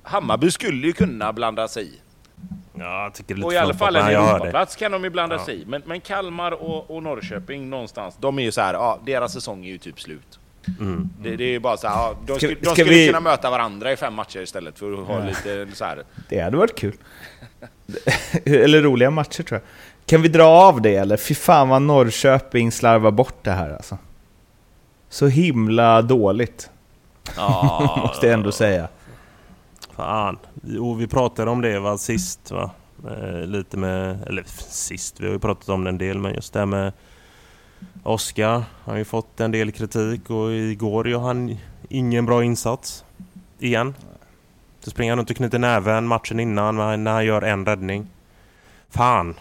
[0.03, 1.99] Hammarby skulle ju kunna blanda sig i.
[2.73, 4.05] Ja, jag tycker det är lite Och i alla fall en.
[4.07, 5.45] Europaplats kan de ju blanda Ja.
[5.45, 5.65] sig i.
[5.65, 9.65] Men, men Kalmar och, och Norrköping någonstans, de är ju så här, ja, deras säsong
[9.65, 10.39] är ju typ slut.
[10.79, 11.09] Mm.
[11.21, 13.07] Det, det är ju bara så här, ja, de, Ska- skulle, de ska skulle vi-
[13.07, 16.03] kunna möta varandra i fem matcher istället för att ha lite så här.
[16.29, 16.95] Det hade varit kul.
[18.45, 19.69] eller roliga matcher tror jag.
[20.05, 21.17] Kan vi dra av det eller?
[21.17, 23.97] Fy fan vad Norrköping slarvar bort det här alltså.
[25.09, 26.69] Så himla dåligt,
[27.37, 28.87] Ja, måste jag ändå säga.
[29.95, 30.37] Fan.
[30.63, 32.71] Jo, vi pratade om det va, sist va?
[33.09, 34.23] Eh, lite med...
[34.27, 36.93] Eller sist, vi har ju pratat om det en del men just det här med
[38.03, 38.63] Oskar.
[38.83, 41.57] Har ju fått en del kritik och igår gör han
[41.89, 43.05] ingen bra insats.
[43.59, 43.95] Igen.
[44.79, 48.07] Så springer han runt och knyter näven matchen innan när han gör en räddning.
[48.89, 49.35] Fan.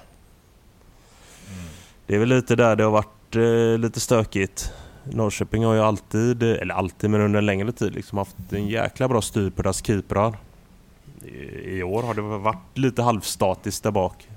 [2.07, 4.73] Det är väl lite där det har varit eh, lite stökigt.
[5.05, 9.09] Norrköping har ju alltid, eller alltid men under en längre tid liksom haft en jäkla
[9.09, 10.37] bra styr på deras keeprar.
[11.25, 14.29] I, I år har det varit lite halvstatiskt där bak.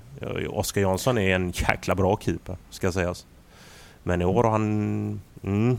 [0.48, 3.26] Oskar Jansson är en jäkla bra keeper, ska sägas.
[4.06, 5.20] Men i år har han...
[5.42, 5.78] Mm,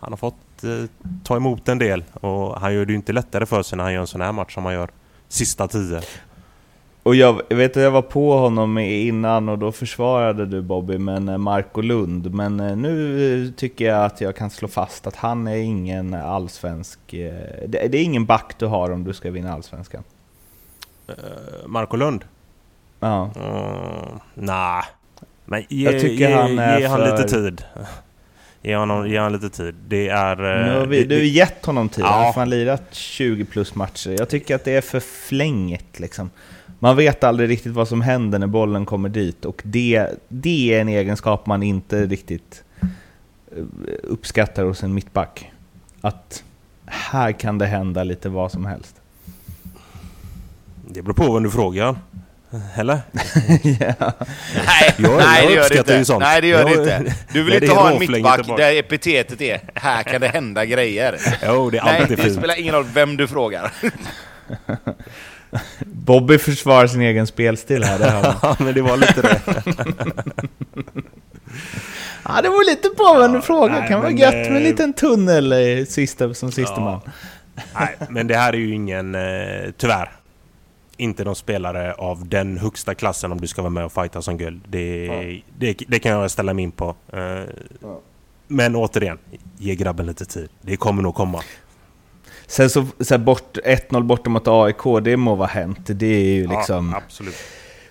[0.00, 0.84] han har fått eh,
[1.24, 3.92] ta emot en del och han gör det ju inte lättare för sig när han
[3.92, 4.90] gör en sån här match som han gör
[5.28, 6.00] sista tio.
[7.02, 10.98] Och jag jag vet att jag var på honom innan och då försvarade du Bobby,
[10.98, 12.34] men eh, Marco Lund.
[12.34, 16.14] Men eh, nu eh, tycker jag att jag kan slå fast att han är ingen
[16.14, 16.98] allsvensk...
[17.10, 20.02] Det det är ingen back du har om du ska vinna allsvenskan.
[21.66, 22.24] Marco Lund?
[23.00, 23.30] Ja.
[23.36, 24.82] Uh, Nej.
[25.50, 27.62] Men ge, Jag tycker ge, han är ge han för- lite tid.
[28.62, 29.74] Ge honom, ge han lite tid.
[29.88, 30.60] Det är...
[30.60, 32.22] eh, Nu har vi, det- du gett honom tid, Ja.
[32.34, 34.16] han har lirat 20 plus matcher.
[34.18, 36.30] Jag tycker att det är för flänget liksom.
[36.78, 40.80] Man vet aldrig riktigt vad som händer när bollen kommer dit och det, det är
[40.80, 42.64] en egenskap man inte riktigt
[43.56, 43.64] eh,
[44.02, 45.50] uppskattar hos en mittback.
[46.00, 46.44] Att
[46.86, 48.94] här kan det hända lite vad som helst.
[50.88, 51.96] Det beror på vem du frågar.
[52.76, 53.00] Eller?
[53.62, 54.12] ja.
[54.66, 55.94] Nej, Jag- nej jag det gör det inte.
[55.94, 56.20] ju sånt.
[56.22, 57.14] Nej, det gör det Jag- inte.
[57.32, 60.64] Du vill Nej, det inte ha en mittback där epitetet är här kan det hända
[60.64, 61.16] grejer.
[61.46, 62.36] Jo, det är Nej, alltid det fint.
[62.38, 63.72] spelar ingen roll vem du frågar.
[65.86, 67.98] Bobby försvarar sin egen spelstil här.
[67.98, 68.34] Det.
[68.42, 69.40] Ja, men det var lite det.
[72.24, 73.80] ja, det var lite på vem du frågar.
[73.80, 76.80] nej, kan vara gött med en eh, liten tunnel eh, sista, som sista Ja.
[76.80, 77.00] man.
[77.74, 79.14] Nej, men det här är ju ingen...
[79.14, 80.10] Eh, tyvärr.
[81.00, 84.38] Inte någon spelare av den högsta klassen om du ska vara med och fighta som
[84.38, 84.60] guld.
[84.68, 85.08] Det,
[85.58, 86.94] det, det kan jag ställa mig in på.
[87.12, 87.42] Eh,
[88.48, 89.18] Men återigen,
[89.58, 90.48] ge grabben lite tid.
[90.60, 91.42] Det kommer nog komma.
[92.46, 95.80] Sen så, så bort, 1-0 borta mot AIK, det må vara hänt.
[95.84, 96.90] Det är ju liksom...
[96.90, 97.34] Ja, absolut.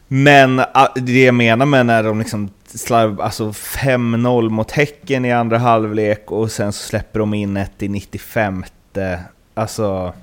[0.07, 5.31] Men ah, det jag menar med när de liksom slarv, alltså 5-0 mot Häcken i
[5.31, 8.63] andra halvlek och sen så släpper de in ett i 95.
[9.53, 10.13] Alltså,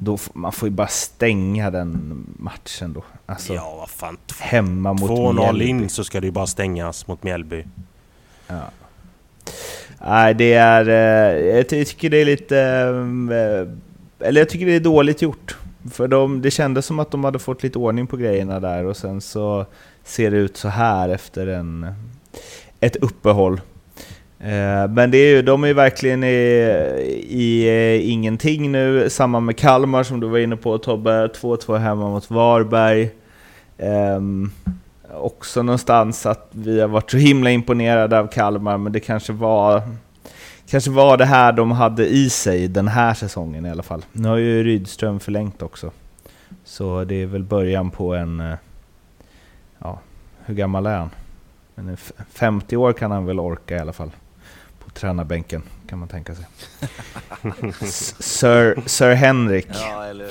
[0.00, 3.04] då, man får ju bara stänga den matchen då.
[3.26, 4.16] Alltså, Ja, vad fan.
[4.40, 5.64] hemma mot 2-0 Mjällby.
[5.66, 7.64] in så ska det ju bara stängas mot Mjällby.
[10.06, 10.88] Nej, det är...
[10.88, 12.58] eh, Jag ty- tycker det är lite...
[12.60, 15.56] eh, Eller jag tycker det är dåligt gjort.
[15.92, 18.96] För de, det kändes som att de hade fått lite ordning på grejerna där och
[18.96, 19.66] sen så
[20.04, 21.86] ser det ut så här efter en,
[22.80, 23.60] ett uppehåll.
[24.40, 26.28] Eh, men det är ju, de är ju verkligen i,
[27.28, 29.10] i eh, ingenting nu.
[29.10, 31.26] Samma med Kalmar som du var inne på Tobbe.
[31.26, 33.10] 2-2 hemma mot Varberg.
[33.78, 34.50] Ehm,
[35.12, 39.82] också någonstans att vi har varit så himla imponerade av Kalmar, men det kanske var
[40.70, 44.04] Kanske var det här de hade i sig den här säsongen i alla fall.
[44.12, 45.90] Nu har ju Rydström förlängt också.
[46.64, 48.40] Så det är väl början på en...
[48.40, 48.54] Eh,
[49.78, 49.98] ja,
[50.44, 51.10] hur gammal är han?
[51.74, 51.96] Men
[52.30, 54.10] 50 år kan han väl orka i alla fall.
[54.98, 56.44] Tränarbänken kan man tänka sig.
[58.20, 59.66] Sir, Sir Henrik.
[59.72, 60.30] Ja, eller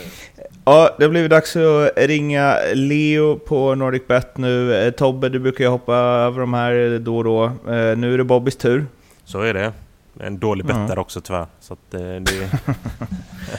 [0.65, 4.75] Ja, det har blivit dags att ringa Leo på NordicBet nu.
[4.87, 7.45] Eh, Tobbe, du brukar ju hoppa över de här då och då.
[7.45, 7.51] Eh,
[7.97, 8.85] Nu är det Bobbys tur.
[9.25, 9.71] Så är det.
[10.19, 10.73] En dålig Ja.
[10.73, 11.45] bettare också tyvärr.
[11.59, 12.49] Så att, eh, det,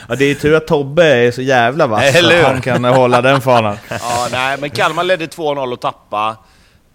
[0.08, 3.40] Ja, det är tur att Tobbe är så jävla vass att han kan hålla den
[3.40, 3.76] fanan.
[3.90, 6.36] Ja, nej, men Kalmar ledde 2-0 och tappa.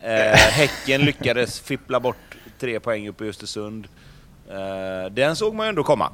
[0.01, 2.17] Eh, häcken lyckades fippla bort
[2.59, 3.87] tre poäng uppe i Östersund.
[4.49, 6.11] Eh, den såg man ju ändå komma.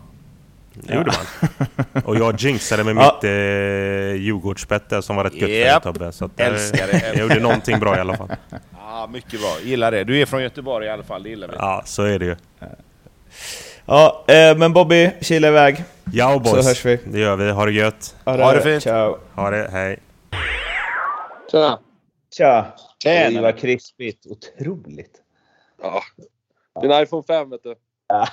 [0.74, 1.68] det gjorde man.
[2.06, 3.14] Och jag jinxade med Ja.
[3.16, 5.84] mitt eh, Djurgårdsbett där som var rätt gött för dig Japp.
[5.84, 6.12] Tobbe.
[6.12, 7.04] Så att, eh, Älskar det.
[7.08, 8.30] jag gjorde någonting bra i alla fall.
[8.72, 9.56] Ja, mycket bra.
[9.64, 10.04] Gillar det.
[10.04, 11.54] Du är från Göteborg i alla fall, det gillar vi.
[11.58, 12.36] Ja, så är det ju.
[13.86, 15.84] Ja, eh, men Bobby, kila iväg.
[16.14, 17.00] Ja Så boys, hörs vi.
[17.06, 17.52] det gör vi.
[17.52, 18.16] Ha det gött.
[18.24, 18.84] Ha det fint.
[18.84, 19.18] Ciao.
[19.36, 20.00] Ha det, hej.
[21.52, 21.80] Tja.
[22.38, 22.66] Tja.
[23.04, 24.26] Det var krispigt.
[24.26, 25.12] Otroligt.
[25.82, 26.02] Ja.
[26.82, 27.76] Din iPhone 5 vet du.
[28.08, 28.28] Ja,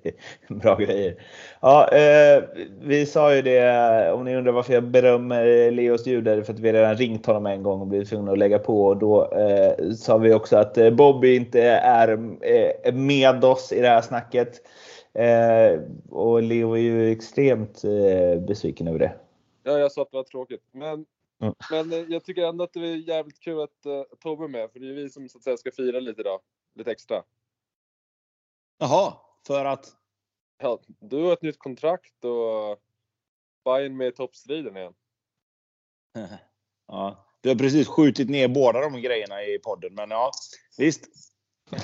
[0.48, 1.16] Bra grejer.
[1.60, 2.42] Ja, eh,
[2.80, 6.52] vi sa ju det, om ni undrar varför jag berömmer Leos ljud, är det för
[6.52, 8.86] att vi redan ringt honom en gång och blivit tvungna att lägga på.
[8.86, 12.08] Och då eh, sa vi också att eh, Bobby inte är
[12.84, 14.60] eh, med oss i det här snacket.
[15.14, 19.12] Eh, och Leo är ju extremt eh, besviken över det.
[19.62, 20.62] Ja, jag sa att det var tråkigt.
[20.72, 21.04] Men,
[21.42, 21.54] Mm.
[21.70, 24.70] men eh, jag tycker ändå att det är jävligt kul att uh, Tobbe är med.
[24.72, 26.40] För det är vi som så att säga ska fira lite idag.
[26.74, 27.22] Lite extra.
[28.78, 29.14] Jaha,
[29.46, 29.96] för att?
[30.58, 32.80] Ja, du har ett nytt kontrakt och
[33.64, 34.94] Bayern med i toppstriden igen.
[36.86, 40.30] Ja, du har precis skjutit ner båda de grejerna i podden, men ja,
[40.78, 41.08] visst.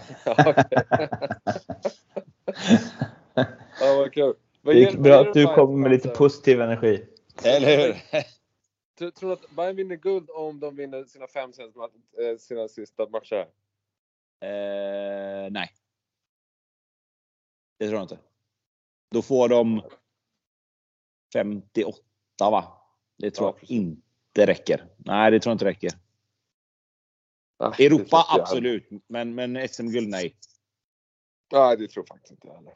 [3.81, 4.35] Ja, vad kul.
[4.63, 7.05] Vad Det gick bra att du kom med lite positiv energi.
[7.45, 7.97] Eller hur?
[8.99, 11.81] Tror, du att Bayern vinner guld om de vinner sina fem senaste,
[12.23, 13.49] eh, sina sista matcher?
[14.41, 15.71] Eh, nej.
[17.79, 18.19] Det tror jag inte.
[19.11, 19.83] Då får de
[21.33, 22.01] 58
[22.39, 22.65] va?
[23.17, 24.89] Det tror Ja, jag inte räcker.
[24.97, 25.91] Nej, det tror jag inte räcker.
[27.59, 28.41] Nej, det Europa jag.
[28.41, 30.37] absolut, men, men SM-guld nej.
[31.53, 32.75] Nej, det tror faktiskt inte jag heller.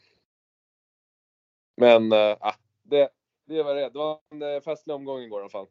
[1.77, 3.11] Men äh, ah, det,
[3.45, 3.89] det var det.
[3.89, 5.66] Det var en eh, festlig omgång igår i alla fall.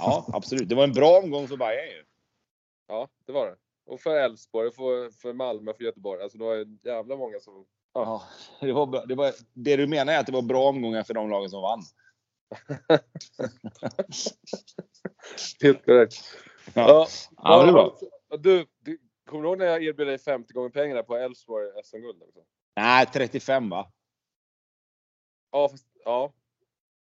[0.00, 0.68] Ja, absolut.
[0.68, 2.04] Det var en bra omgång för Bayern ju.
[2.88, 3.56] Ja, det var det.
[3.86, 6.22] Och för Elfsborg, för, för Malmö, för Göteborg.
[6.22, 7.66] Alltså det var jävla många som...
[7.92, 8.22] Ja,
[8.60, 9.06] det, var.
[9.06, 11.62] Det, var, det du menar är att det var bra omgångar för de lagen som
[11.62, 11.82] vann?
[15.62, 16.14] Helt korrekt.
[16.74, 17.06] Ja.
[17.36, 17.98] Ja, men det är bra.
[18.38, 22.22] Du, du, kommer du ihåg när jag erbjöd dig 50 gånger pengarna på Elfsborg SM-guld?
[22.76, 23.92] Nej, 35 va?
[25.50, 26.32] Ja, fast, ja.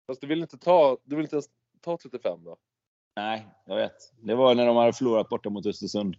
[0.07, 2.57] Fast du vill inte ta, du vill inte ens ta 35 då?
[3.17, 4.13] Nej, jag vet.
[4.21, 6.17] Det var när de hade förlorat borta mot Östersund.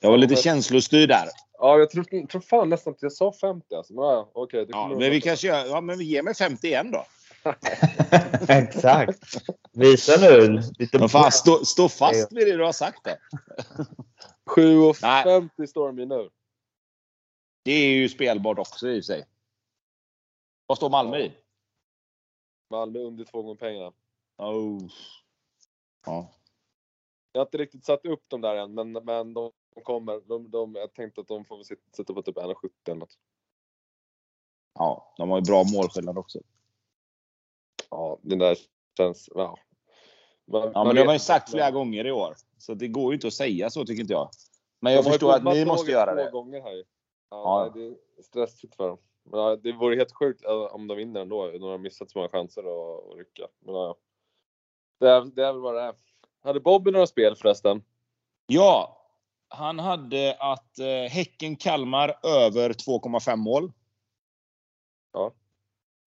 [0.00, 1.28] Jag var lite men- känslostyrd där.
[1.58, 3.94] Ja, jag tror, tror fan nästan att jag sa 50 alltså.
[3.94, 4.66] Men ja, okej.
[4.66, 5.66] det Ja, men vi kanske gör...
[5.66, 7.04] Ja, men vi ger mig 50 igen då.
[8.48, 9.20] Exakt.
[9.72, 13.10] Visa nu lite Men fan, stå, stå fast vid det du har sagt då.
[14.62, 16.30] 7,50 står de ju nu.
[17.64, 19.26] Det är ju spelbart också i sig.
[20.66, 21.32] Vad står Malmö i?
[22.70, 23.92] Malmö under två gånger pengarna.
[24.38, 24.88] Oh.
[26.06, 26.32] Ja.
[27.32, 29.52] Jag har inte riktigt satt upp dem där än, men, men de
[29.82, 30.20] kommer.
[30.28, 33.18] De, de, jag tänkte att de får väl sitta, på typ 1,70 eller något.
[34.74, 36.38] ja, de har ju bra målskillnad också.
[37.90, 38.58] Ja, den där
[38.96, 39.28] känns...
[39.34, 39.58] Ja.
[40.52, 42.34] Man, Ja, men det har man ju sagt flera gånger i år.
[42.58, 44.30] Så det går ju inte att säga så tycker inte jag.
[44.80, 46.30] Men jag förstår att ni måste göra det.
[46.30, 46.76] gånger här.
[46.76, 46.84] Ja,
[47.30, 47.70] Ja.
[47.74, 48.98] Nej, det är stressigt för dem.
[49.24, 51.50] Men, ja, det vore helt sjukt om de vinner ändå.
[51.50, 53.48] De har missat så många chanser att rycka.
[53.60, 53.96] Men, ja.
[54.98, 55.94] Det, är, det är väl vad det är.
[56.42, 57.84] Hade Bobby några spel förresten?
[58.46, 59.02] Ja,
[59.48, 63.72] han hade att eh, Häcken-Kalmar över 2,5 mål.
[65.12, 65.32] Ja.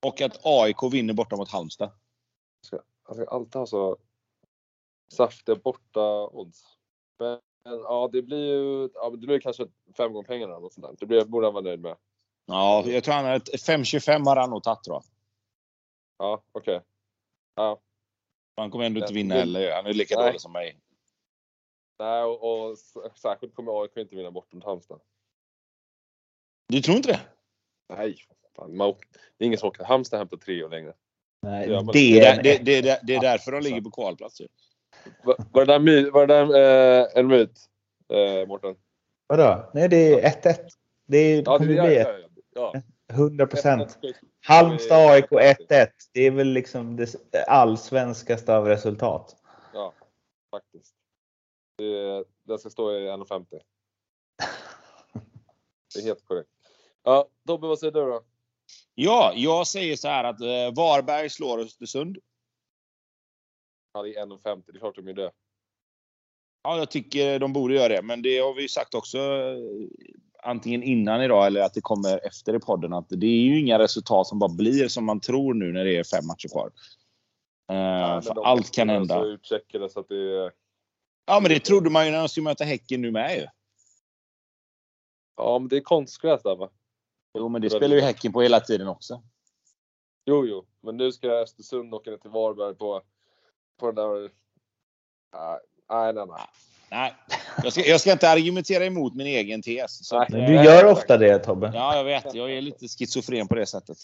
[0.06, 1.92] Och att AIK vinner borta mot Halmstad.
[3.08, 3.98] Jag alltid ha så
[5.14, 6.64] saftiga borta odds.
[7.20, 9.68] Men ja, det blir ju ja, det blir kanske
[9.98, 10.96] fem gånger pengarna eller något sånt där.
[11.00, 11.96] Det blir, borde han vara nöjd med.
[12.46, 15.04] Ja, jag tror han ett 5,25 har han nog tagit tror jag.
[16.18, 16.82] Ja, okej.
[17.56, 17.80] Ja,
[18.60, 19.72] Han kommer ändå inte Ja, vinna det- heller.
[19.76, 20.26] Han är lika Nej.
[20.26, 20.80] dålig som mig.
[22.00, 22.78] nej, och, och
[23.16, 25.00] särskilt kommer AIK inte vinna bort mot Halmstad.
[26.68, 27.20] Du tror inte det?
[27.98, 28.18] Nej,
[28.56, 28.94] fan, man,
[29.38, 29.84] det är ingen som åker.
[29.84, 30.94] Halmstad hämtar tre år längre.
[31.42, 33.92] Nej, Ja, Det det, är, det, det, är där- det är därför de ligger på
[33.92, 34.42] kvalplats.
[34.42, 34.48] ju.
[35.24, 37.60] Var, var det där, my, var det där eh, en myt,
[38.14, 38.76] eh, Mårten?
[39.28, 39.72] Vadå?
[39.74, 40.58] Nej, det är 1-1.
[41.08, 42.82] Det är, Ja, kommer det bli är ett, ja, ja.
[43.10, 44.00] 100 procent.
[44.02, 44.14] 1-1.
[44.42, 45.88] Halmstad AIK 1-1.
[46.14, 49.36] Det är väl liksom det allsvenskaste av resultat.
[49.74, 49.94] Ja,
[50.52, 50.96] faktiskt.
[52.44, 53.46] Det, ska stå i 1,50.
[55.94, 56.50] Det är helt korrekt.
[57.04, 58.24] Ja, Tobbe, vad säger du då?
[58.96, 62.18] Ja, jag säger så här att eh, Varberg slår Östersund.
[63.94, 64.64] Ja, det är 1,50.
[64.66, 65.32] Det är klart de gör det.
[66.64, 68.02] Ja, jag tycker de borde göra det.
[68.02, 69.58] Men det har vi ju sagt också eh,
[70.44, 72.94] antingen innan idag eller att det kommer efter i podden.
[72.94, 75.98] Att det är ju inga resultat som bara blir som man tror nu när det
[75.98, 76.72] är fem matcher kvar.
[77.72, 79.20] Eh, Ja, för allt kan hända.
[79.20, 80.52] Så utcheckade så att det.
[81.26, 83.48] Ja, men det trodde man ju när de skulle möta Häcken nu med ju.
[85.38, 86.70] Ja, men det är konstgräs där va?
[87.38, 89.22] Jo, men det spelar ju Häcken på hela tiden också.
[90.26, 90.66] Jo, jo.
[90.82, 93.02] Men nu ska Östersund åka ner till Varberg på,
[93.80, 94.32] på den där...
[95.90, 96.48] Nej, nej, nej.
[96.92, 97.14] Nej.
[97.64, 100.08] Jag ska, jag ska inte argumentera emot min egen tes.
[100.08, 101.72] Så att, Men du gör ofta det Tobbe.
[101.74, 102.34] Ja, jag vet.
[102.34, 103.98] Jag är lite schizofren på det sättet.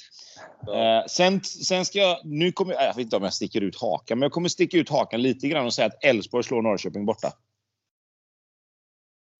[0.65, 0.99] Ja.
[0.99, 2.19] Eh, sen, sen ska jag...
[2.23, 2.83] Nu kommer jag...
[2.83, 5.47] Jag vet inte om jag sticker ut hakan, men jag kommer sticka ut hakan lite
[5.47, 7.31] grann och säga att Elfsborg slår Norrköping borta.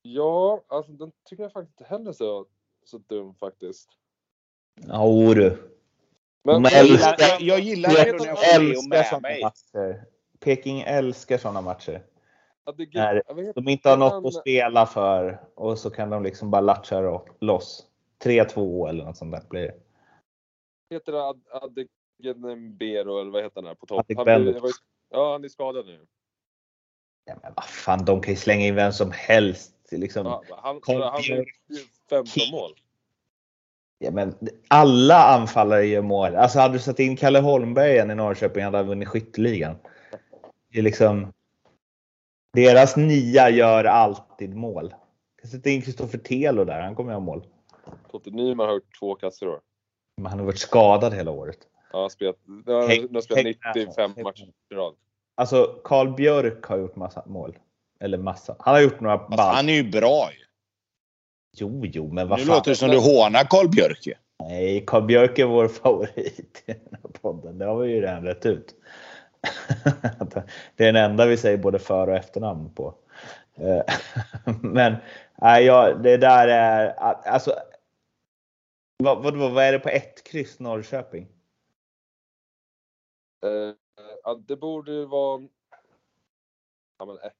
[0.01, 2.45] Ja, alltså den tycker jag faktiskt inte heller så,
[2.85, 3.89] så dum faktiskt.
[4.93, 5.71] Jo du.
[6.43, 9.41] Men, De Jag gillar, jag, jag gillar Jag jag får Leo älskar med sådana mig.
[9.41, 10.05] matcher.
[10.39, 12.01] Peking älskar sådana matcher.
[13.35, 17.21] Vet, De inte har något att spela för och så kan de liksom bara latcha
[17.39, 17.87] loss.
[18.23, 19.75] 3-2 eller något sånt där blir det.
[20.89, 21.41] heter det Ad-
[23.21, 24.05] eller vad heter han här på topp?
[24.15, 24.71] Han, blir- ju-
[25.09, 26.05] ja, han är skadad nu.
[27.25, 29.71] Ja, men vad fan, de kan ju slänga in vem som helst.
[29.91, 30.25] Liksom.
[30.25, 31.21] Ja, han han har
[32.09, 32.71] 15 mål.
[33.99, 34.35] Ja, men
[34.67, 36.35] alla anfallare gör mål.
[36.35, 39.75] Alltså hade du satt in Kalle Holmberg igen i Norrköping hade han vunnit skytteligan.
[40.71, 41.33] Det är liksom...
[42.55, 44.89] Deras nia gör alltid mål.
[44.91, 47.45] Jag kan sätta in Kristoffer Telo där, han kommer ha mål.
[48.11, 49.59] Totte Nyman har gjort två kassor i år.
[50.17, 51.57] Men han har varit skadad hela året.
[51.93, 53.75] Ja, han spelat, nu har nu spelat häng med.
[53.75, 54.93] 95 Häng matcher i rad.
[55.37, 57.57] Alltså Karl Björk har gjort massa mål.
[57.99, 58.55] Eller massa.
[58.59, 59.55] Han har gjort några Fast ball.
[59.55, 60.45] han är ju bra ju.
[61.57, 62.55] Jo, jo, men vad Nu fan.
[62.55, 64.13] låter det som du hånar Karl Björk ju.
[64.43, 67.57] Nej, Karl Björk är vår favorit i den här podden.
[67.57, 68.75] Det har vi ju redan rätt ut.
[70.75, 72.95] Det är den enda vi säger både för och efternamn på.
[74.61, 74.95] Men
[75.41, 77.53] nej, ja, det där är alltså.
[79.03, 81.27] Vad, vad, vad är det på ett kryss Norrköping?
[83.45, 83.73] Eh,
[84.23, 85.41] ja, det borde ju vara...
[86.99, 87.31] Ja, men, eh,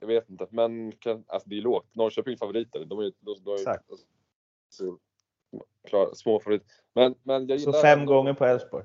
[0.00, 1.86] jag vet inte, men kan, alltså, det är lågt.
[1.94, 2.84] Norrköping favoriter.
[2.84, 3.84] De är de, de är, Exakt.
[4.68, 4.98] så,
[5.88, 6.66] klar, små favoriter.
[6.92, 8.84] Men, men jag Så fem ändå- gånger på Elfsborg.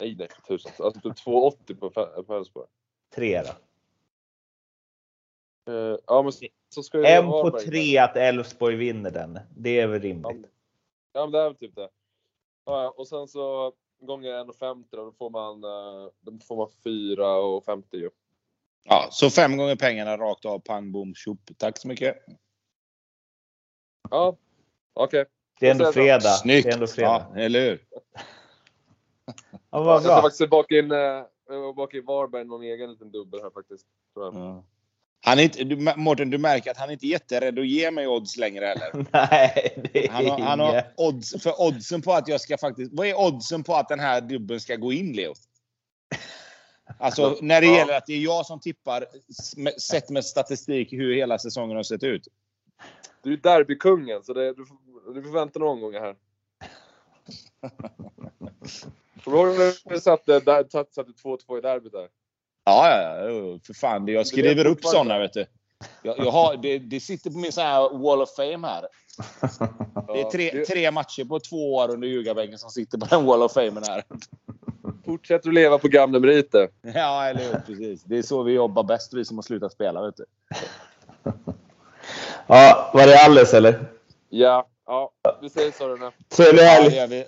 [0.00, 0.72] Nej, nej, för tusan.
[0.78, 2.66] Alltså typ 2,80 på, Elfsborg.
[3.14, 3.50] Tre då.
[5.72, 6.32] Eh, ja, men
[6.68, 9.38] så, ska ju En på tre att Elfsborg vinner den.
[9.56, 10.50] Det är väl Ja, rimligt.
[11.12, 11.88] Ja, men det är väl typ det.
[12.64, 17.96] Ja, och sen så gånger 1,50 då, då får man, eh, då får man 4,50
[17.96, 18.10] ju.
[18.84, 20.58] Ja, så fem gånger pengarna rakt av.
[20.58, 21.40] Pang, bom, tjopp.
[21.58, 22.16] Tack så mycket.
[24.10, 24.36] Ja,
[24.92, 25.24] okej.
[25.60, 26.20] Det är ändå Jag fredag.
[26.20, 26.64] Snyggt!
[26.64, 27.26] Det är ändå fredag.
[27.34, 27.86] Ja, eller hur?
[29.50, 30.22] Ja, vad Jag ska bra.
[30.22, 31.22] faktiskt baka in, eh,
[31.76, 33.86] baka in Varberg någon egen liten dubbel här faktiskt.
[34.14, 34.34] Tror jag.
[34.34, 34.64] Ja.
[35.26, 38.06] Han är inte, du, Mårten, du märker att han är inte jätterädd att ge mig
[38.08, 39.06] odds längre heller.
[39.12, 42.92] Nej, det är Han har, han har odds, för oddsen på att jag ska faktiskt...
[42.94, 45.34] Vad är oddsen på att den här dubbeln ska gå in, Leo?
[46.98, 47.76] Alltså, när det Ja.
[47.76, 49.06] gäller att det är jag som tippar,
[49.80, 52.28] sett med statistik, hur hela säsongen har sett ut.
[53.22, 54.64] Du är derbykungen, så det, du,
[55.14, 56.16] du får vänta några omgångar här.
[59.24, 62.08] Kommer du ihåg när vi satte, där, satte, satte 2-2 i derbyt där?
[62.64, 64.06] Ja, ja, ja, för fan.
[64.06, 65.46] det- Jag skriver upp sådana, vet du.
[66.02, 68.86] Jag, jag har, det, det sitter på min sån här Wall of Fame här.
[70.14, 73.42] Det är tre, tre matcher på två år under ljugarbänken som sitter på den Wall
[73.42, 74.04] of Fame här.
[75.04, 76.68] Fortsätter att leva på gamla meriter.
[76.94, 77.58] Ja, eller hur?
[77.66, 78.02] Precis.
[78.04, 80.24] Det är så vi jobbar bäst, vi som har slutat spela, vet du.
[82.46, 83.84] Ja, var det alldeles eller?
[84.28, 85.12] Ja, ja,
[85.42, 85.48] vi
[85.88, 86.12] den här.
[86.36, 87.24] Trevlig Ja, helg!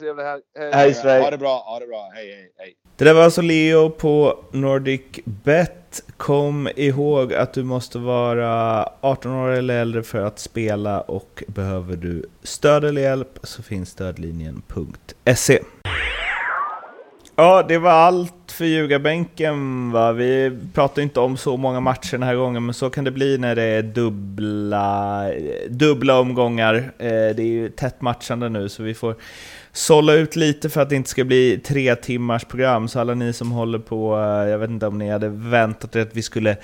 [0.00, 0.42] Trevlig helg.
[0.72, 0.94] Hej.
[0.94, 1.22] Sverige!
[1.22, 2.10] Ha det bra, ha det bra.
[2.14, 2.74] Hej, hej, hej.
[2.96, 6.02] Det där var alltså Leo på Nordic Bet.
[6.16, 11.96] Kom ihåg att du måste vara 18 år eller äldre för att spela och behöver
[11.96, 15.62] du stöd eller hjälp så finns stödlinjen.se.
[17.38, 20.12] Ja, det var allt för ljugarbänken va.
[20.12, 23.38] Vi pratar inte om så många matcher den här gången, men så kan det bli
[23.38, 25.24] när det är dubbla,
[25.68, 26.74] dubbla omgångar.
[26.98, 29.14] Eh, det är ju tätt matchande nu, så vi får
[29.72, 32.88] sålla ut lite för att det inte ska bli tre timmars program.
[32.88, 36.00] Så alla ni som håller på, eh, jag vet inte om ni hade väntat er
[36.00, 36.56] att vi skulle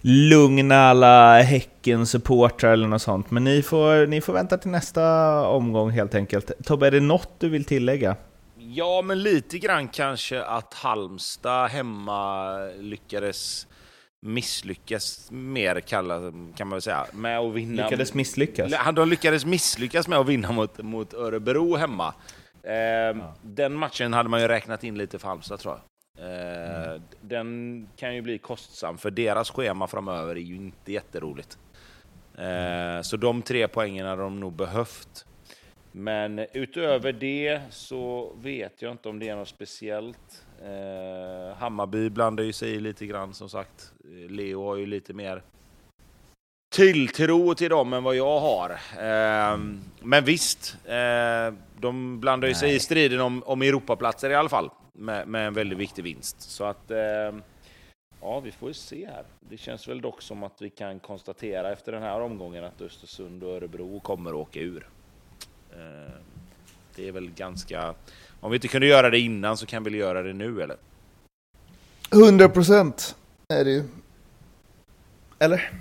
[0.00, 3.30] lugna alla Häcken-supportrar eller något sånt.
[3.30, 6.50] Men ni får, ni får vänta till nästa omgång helt enkelt.
[6.64, 8.16] Tobbe, är det något du vill tillägga?
[8.70, 13.66] Ja, men lite grann kanske att Halmstad hemma lyckades
[14.20, 16.20] misslyckas mer, kalla,
[16.56, 17.84] kan man väl säga, med att vinna.
[17.84, 18.70] Lyckades misslyckas?
[18.72, 22.14] Ja, De lyckades misslyckas med att vinna mot, mot Örebro hemma.
[22.62, 25.82] Eh, Den matchen hade man ju räknat in lite för Halmstad, tror jag.
[26.94, 31.58] Eh, Den kan ju bli kostsam, för deras schema framöver är ju inte jätteroligt.
[32.38, 35.24] Eh, Så de tre poängen hade de nog behövt.
[35.98, 40.44] Men utöver det så vet jag inte om det är något speciellt.
[40.62, 43.92] Eh, Hammarby blandar ju sig i lite grann som sagt.
[44.04, 45.42] Eh, Leo har ju lite mer
[46.74, 48.70] tilltro till dem än vad jag har.
[48.70, 49.58] Eh,
[50.00, 54.70] men visst, eh, de blandar ju sig i striden om, om Europaplatser i alla fall.
[54.92, 56.40] Med, med en väldigt viktig vinst.
[56.40, 56.90] Så att...
[56.90, 57.32] Eh,
[58.20, 59.24] Ja, vi får ju se här.
[59.40, 63.42] Det känns väl dock som att vi kan konstatera efter den här omgången att Östersund
[63.42, 64.86] och Örebro kommer att åka ur.
[65.72, 66.14] Eh,
[66.96, 67.94] det är väl ganska...
[68.40, 70.76] Om vi inte kunde göra det innan så kan vi väl göra det nu, eller?
[72.12, 73.16] 100 procent
[73.48, 73.84] är det ju.
[75.38, 75.72] Eller?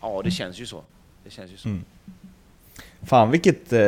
[0.00, 0.84] Ja, det känns ju så.
[1.24, 1.68] Det känns ju så.
[1.68, 1.84] Mm.
[3.06, 3.82] Fan vilket eh,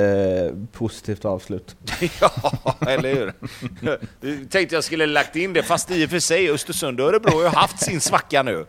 [0.72, 1.76] positivt avslut.
[2.20, 3.32] ja, eller hur?
[4.20, 7.30] Du tänkte jag skulle lagt in det, fast i och för sig Östersund och Örebro
[7.30, 8.66] har ju haft sin svacka nu.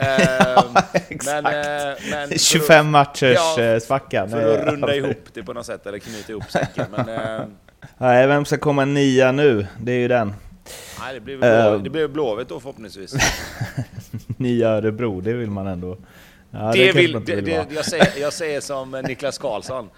[0.00, 0.64] Ja,
[1.08, 1.42] exakt.
[1.42, 4.28] Men, eh, men 25 att, matchers ja, eh, svacka.
[4.28, 6.86] För att runda ihop det på något sätt, eller knyta ihop säcken.
[6.90, 7.46] Men, eh,
[7.98, 9.66] Nej, vem ska komma nia nu?
[9.80, 10.34] Det är ju den.
[11.00, 11.36] Nej, det blir
[11.88, 13.14] blå, uh, Blåvitt då förhoppningsvis.
[14.36, 15.96] nia Örebro, det vill man ändå.
[16.50, 19.90] Ja, det, det vill, det, vill det, jag, säger, jag säger som Niklas Karlsson.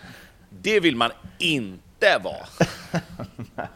[0.50, 2.46] Det vill man inte vara.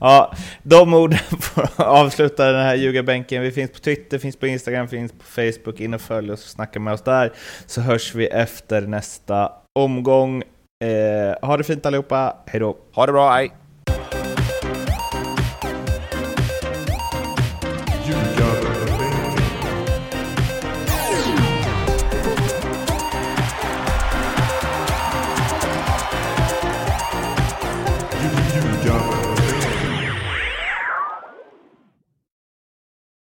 [0.00, 0.32] Ja,
[0.62, 3.42] de orden får avsluta den här ljugarbänken.
[3.42, 5.80] Vi finns på Twitter, finns på Instagram, finns på Facebook.
[5.80, 7.32] In och följ oss och snacka med oss där.
[7.66, 10.42] Så hörs vi efter nästa omgång.
[10.84, 12.36] Eh, ha det fint allihopa.
[12.46, 12.76] Hej då.
[12.94, 13.59] Ha det bra, hej.